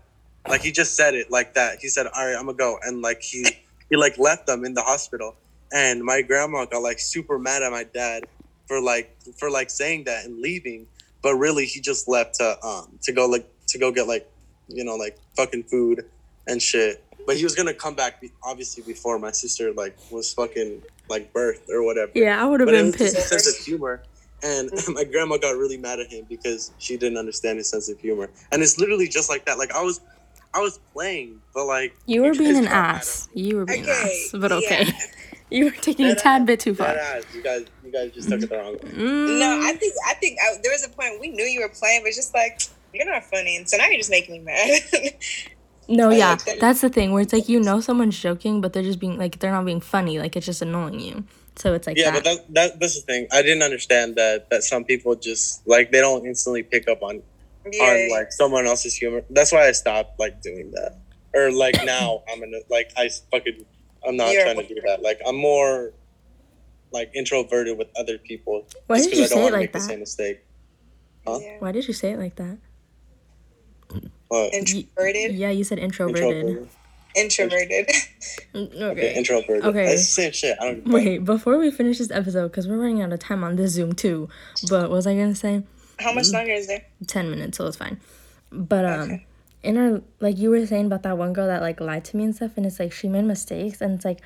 [0.48, 3.02] like he just said it like that he said all right i'm gonna go and
[3.02, 3.46] like he
[3.90, 5.34] he like left them in the hospital
[5.72, 8.24] and my grandma got like super mad at my dad
[8.66, 10.86] for like for like saying that and leaving
[11.22, 14.30] but really he just left to um to go like to go get like
[14.68, 16.04] you know like fucking food
[16.46, 20.82] and shit but he was gonna come back obviously before my sister like was fucking
[21.08, 23.16] like birth or whatever yeah, I would have been pissed.
[23.16, 24.02] his sense of humor.
[24.42, 27.98] And my grandma got really mad at him because she didn't understand his sense of
[28.00, 28.30] humor.
[28.52, 29.58] And it's literally just like that.
[29.58, 30.00] Like I was,
[30.56, 33.28] I was playing, but like You were being an got mad at ass.
[33.34, 34.40] You were being an Okay, ass.
[34.40, 34.84] But okay.
[34.86, 34.92] yeah.
[35.48, 36.46] You were taking a Dead tad ass.
[36.46, 36.92] bit too far.
[37.32, 38.78] You guys, you guys just took it the wrong way.
[38.80, 41.68] Mm, No, I think I think I, there was a point we knew you were
[41.68, 42.60] playing, but it's just like
[42.92, 44.80] you're not funny, and so now you're just making me mad.
[45.88, 48.98] No, yeah, that's the thing where it's like you know someone's joking, but they're just
[48.98, 50.18] being like they're not being funny.
[50.18, 51.22] Like it's just annoying you.
[51.54, 52.24] So it's like Yeah, that.
[52.24, 53.28] but that, that that's the thing.
[53.32, 57.22] I didn't understand that that some people just like they don't instantly pick up on
[57.72, 59.22] yeah, on like someone else's humor.
[59.30, 60.98] That's why I stopped like doing that.
[61.34, 63.64] Or like now I'm in a, like I fucking
[64.06, 65.02] I'm not You're- trying to do that.
[65.02, 65.92] Like I'm more
[66.92, 68.66] like introverted with other people.
[68.86, 69.84] Why just did you 'cause I don't say it like make the that?
[69.84, 70.40] same mistake.
[71.26, 71.38] Huh?
[71.42, 71.56] yeah.
[71.58, 72.58] Why did you say it like that?
[74.30, 76.24] But introverted, Yeah, you said introverted.
[76.24, 76.68] introverted.
[77.16, 77.90] introverted.
[78.54, 79.14] Mm, Okay, Okay.
[79.14, 79.64] introverted.
[79.64, 79.92] Okay.
[79.92, 80.56] It's the same shit.
[80.60, 83.56] I don't Wait, before we finish this episode, because we're running out of time on
[83.56, 84.28] this Zoom too.
[84.70, 85.62] But what was I gonna say?
[85.98, 86.82] How much longer is there?
[87.06, 88.00] 10 minutes, so it's fine.
[88.50, 89.26] But um Okay.
[89.62, 92.24] in our like you were saying about that one girl that like lied to me
[92.24, 94.20] and stuff, and it's like she made mistakes and it's like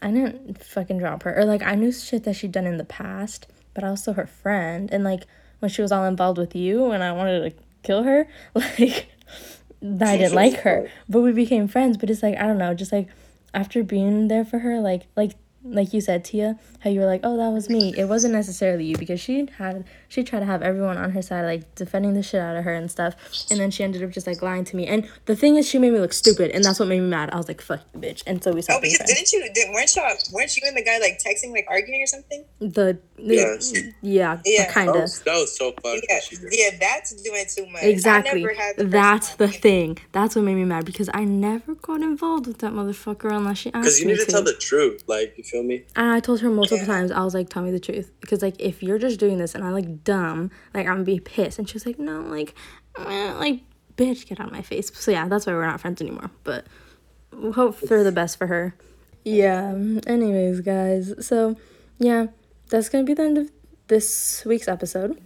[0.00, 1.36] I didn't fucking drop her.
[1.36, 4.14] Or like I knew shit that she'd done in the past, but I was still
[4.14, 4.88] her friend.
[4.92, 5.24] And like
[5.58, 9.08] when she was all involved with you and I wanted to kill her, like
[9.82, 10.88] I didn't like her.
[11.08, 11.96] But we became friends.
[11.96, 13.08] But it's like I don't know, just like
[13.54, 15.32] after being there for her, like like
[15.64, 17.92] like you said, Tia, how you were like, oh, that was me.
[17.96, 21.42] It wasn't necessarily you because she had she tried to have everyone on her side,
[21.44, 23.14] like defending the shit out of her and stuff.
[23.50, 24.86] And then she ended up just like lying to me.
[24.86, 27.30] And the thing is, she made me look stupid, and that's what made me mad.
[27.32, 28.22] I was like, fuck you, bitch.
[28.26, 29.48] And so we Oh, stopped being because didn't you?
[29.52, 30.02] Didn't, weren't you?
[30.32, 32.44] Weren't you and the guy like texting, like arguing or something?
[32.60, 33.72] The, Yes.
[34.00, 34.70] yeah, Yeah.
[34.72, 35.02] kind That of.
[35.02, 36.00] was, that was so fun.
[36.08, 37.82] Yeah, yeah, that's doing too much.
[37.82, 38.42] I Exactly.
[38.42, 39.58] never had the That's the personality.
[39.60, 39.98] thing.
[40.12, 43.70] That's what made me mad because I never got involved with that motherfucker unless she
[43.74, 44.30] asked Because you me need to to.
[44.32, 45.02] tell the truth.
[45.06, 45.84] Like you feel me?
[45.96, 46.86] and I told her multiple Yeah.
[46.86, 47.10] times.
[47.10, 49.64] I was like, "Tell me the truth," because like if you're just doing this and
[49.64, 51.58] I look dumb, like I'm gonna be pissed.
[51.58, 52.54] And she was like, "No, like,
[52.98, 53.60] eh, like,
[53.96, 56.30] bitch, get out of my face." So yeah, that's why we're not friends anymore.
[56.44, 56.66] But
[57.32, 58.74] we hope for the best for her.
[59.24, 59.74] Yeah.
[60.06, 61.14] Anyways, guys.
[61.26, 61.56] So
[61.98, 62.26] yeah,
[62.70, 63.50] that's gonna be the end of
[63.88, 65.20] this week's episode.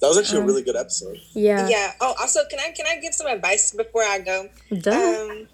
[0.00, 1.18] That was actually Um, a really good episode.
[1.32, 1.68] Yeah.
[1.68, 1.92] Yeah.
[2.00, 4.48] Oh, also, can I can I give some advice before I go?
[4.70, 4.90] Duh.
[4.90, 5.48] Um,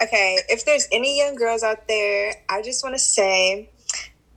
[0.00, 3.68] okay, if there's any young girls out there, I just want to say,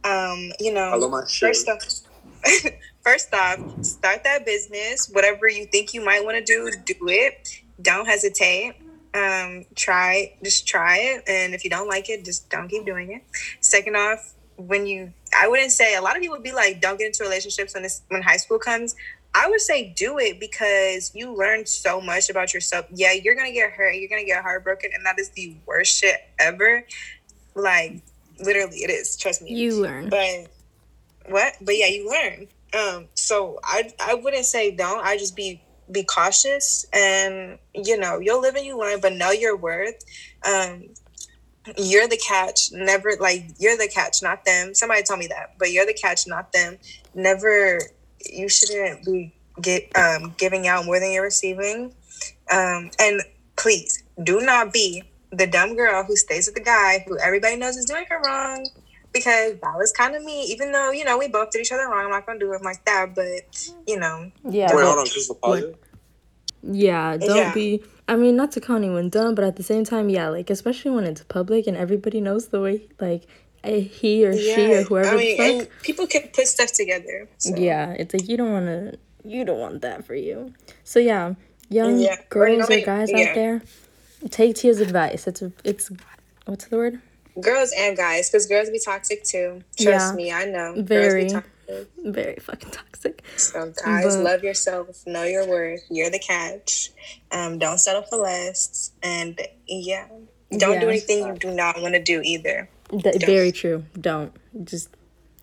[0.03, 1.81] um, you know, I my first off,
[3.05, 5.09] first off, start that business.
[5.13, 7.61] Whatever you think you might want to do, do it.
[7.81, 8.73] Don't hesitate.
[9.13, 13.13] Um, try, just try it, and if you don't like it, just don't keep doing
[13.13, 13.23] it.
[13.61, 16.97] Second off, when you, I wouldn't say a lot of people would be like, don't
[16.97, 18.93] get into relationships when this when high school comes.
[19.33, 22.87] I would say do it because you learn so much about yourself.
[22.93, 26.17] Yeah, you're gonna get hurt, you're gonna get heartbroken, and that is the worst shit
[26.39, 26.85] ever.
[27.53, 28.01] Like
[28.39, 29.15] literally, it is.
[29.15, 29.53] Trust me.
[29.53, 30.09] you learn.
[30.09, 30.47] But
[31.29, 31.55] what?
[31.61, 32.47] But yeah, you learn.
[32.75, 35.05] Um, so I I wouldn't say don't.
[35.05, 35.61] I just be
[35.91, 40.03] be cautious and you know you'll live and you learn, but know your worth.
[40.45, 40.89] Um,
[41.77, 42.71] you're the catch.
[42.71, 44.73] Never like you're the catch, not them.
[44.73, 46.77] Somebody told me that, but you're the catch, not them.
[47.13, 47.79] Never.
[48.29, 51.93] You shouldn't be get um giving out more than you're receiving.
[52.51, 53.21] Um, and
[53.55, 57.77] please do not be the dumb girl who stays with the guy who everybody knows
[57.77, 58.67] is doing her wrong
[59.15, 60.43] because that was kind of me.
[60.53, 62.61] Even though you know we both did each other wrong, I'm not gonna do it
[62.61, 63.15] like that.
[63.15, 63.47] But
[63.87, 64.75] you know, Yeah.
[64.75, 65.05] Wait, hold on.
[65.07, 65.63] Just a pause.
[65.63, 65.75] it.
[66.61, 67.53] Yeah, don't Yeah.
[67.53, 67.83] be.
[68.07, 70.91] I mean, not to call anyone dumb, but at the same time, yeah, like especially
[70.91, 73.23] when it's public and everybody knows the way, like
[73.63, 75.09] eh, he or she or whoever.
[75.09, 77.27] I mean, and people can put stuff together.
[77.39, 77.55] So.
[77.55, 78.99] Yeah, it's like you don't want to.
[79.23, 80.53] You don't want that for you.
[80.83, 81.33] So yeah,
[81.69, 83.29] young Yeah, or girls or guys yeah.
[83.29, 83.61] out there,
[84.29, 85.25] take Tia's advice.
[85.25, 85.89] It's a, it's
[86.45, 87.01] what's the word?
[87.39, 89.61] Girls and guys, because girls be toxic too.
[89.79, 90.15] Trust Yeah.
[90.15, 90.73] me, I know.
[90.77, 91.27] Very.
[91.27, 91.87] Girls be toxic.
[92.03, 93.23] Very fucking toxic.
[93.37, 95.81] So guys, But- love yourself, know your worth.
[95.89, 96.91] You're the catch.
[97.31, 100.05] Um, don't settle for less, and yeah,
[100.57, 102.69] don't do anything you do not want to do either.
[102.91, 103.83] Th- very true.
[103.99, 104.31] Don't
[104.63, 104.89] just.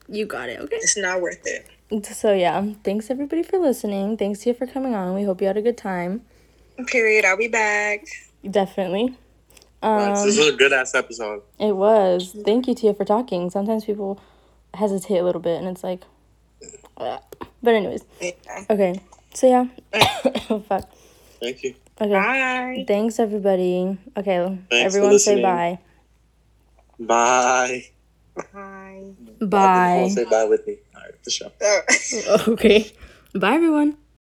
[0.09, 0.61] You got it.
[0.61, 0.77] Okay.
[0.77, 1.67] It's not worth it.
[2.15, 4.17] So yeah, thanks everybody for listening.
[4.17, 5.15] Thanks to you for coming on.
[5.15, 6.23] We hope you had a good time.
[6.87, 7.25] Period.
[7.25, 8.05] I'll be back.
[8.49, 9.17] Definitely.
[9.83, 11.43] Right, so Um, this was a good ass episode.
[11.59, 12.37] It was.
[12.45, 13.51] Thank you, Tia, for talking.
[13.51, 14.21] Sometimes people
[14.75, 16.03] hesitate a little bit, and it's like,
[16.99, 17.21] "Ugh."
[17.63, 18.05] but anyways,
[18.71, 19.01] okay.
[19.35, 19.67] So yeah,
[20.51, 20.89] oh, fuck.
[21.41, 21.75] Thank you.
[22.01, 22.13] Okay.
[22.13, 22.85] Bye.
[22.87, 23.99] Thanks, everybody.
[24.17, 25.43] Okay, for everyone say listening.
[25.43, 25.79] bye.
[26.99, 27.87] Bye.
[28.53, 29.15] Bye.
[29.41, 30.09] Bye.
[30.15, 30.77] Say bye with me.
[30.95, 31.51] All right, for sure.
[31.61, 32.45] Oh.
[32.49, 32.93] okay.
[33.35, 33.97] Bye, everyone.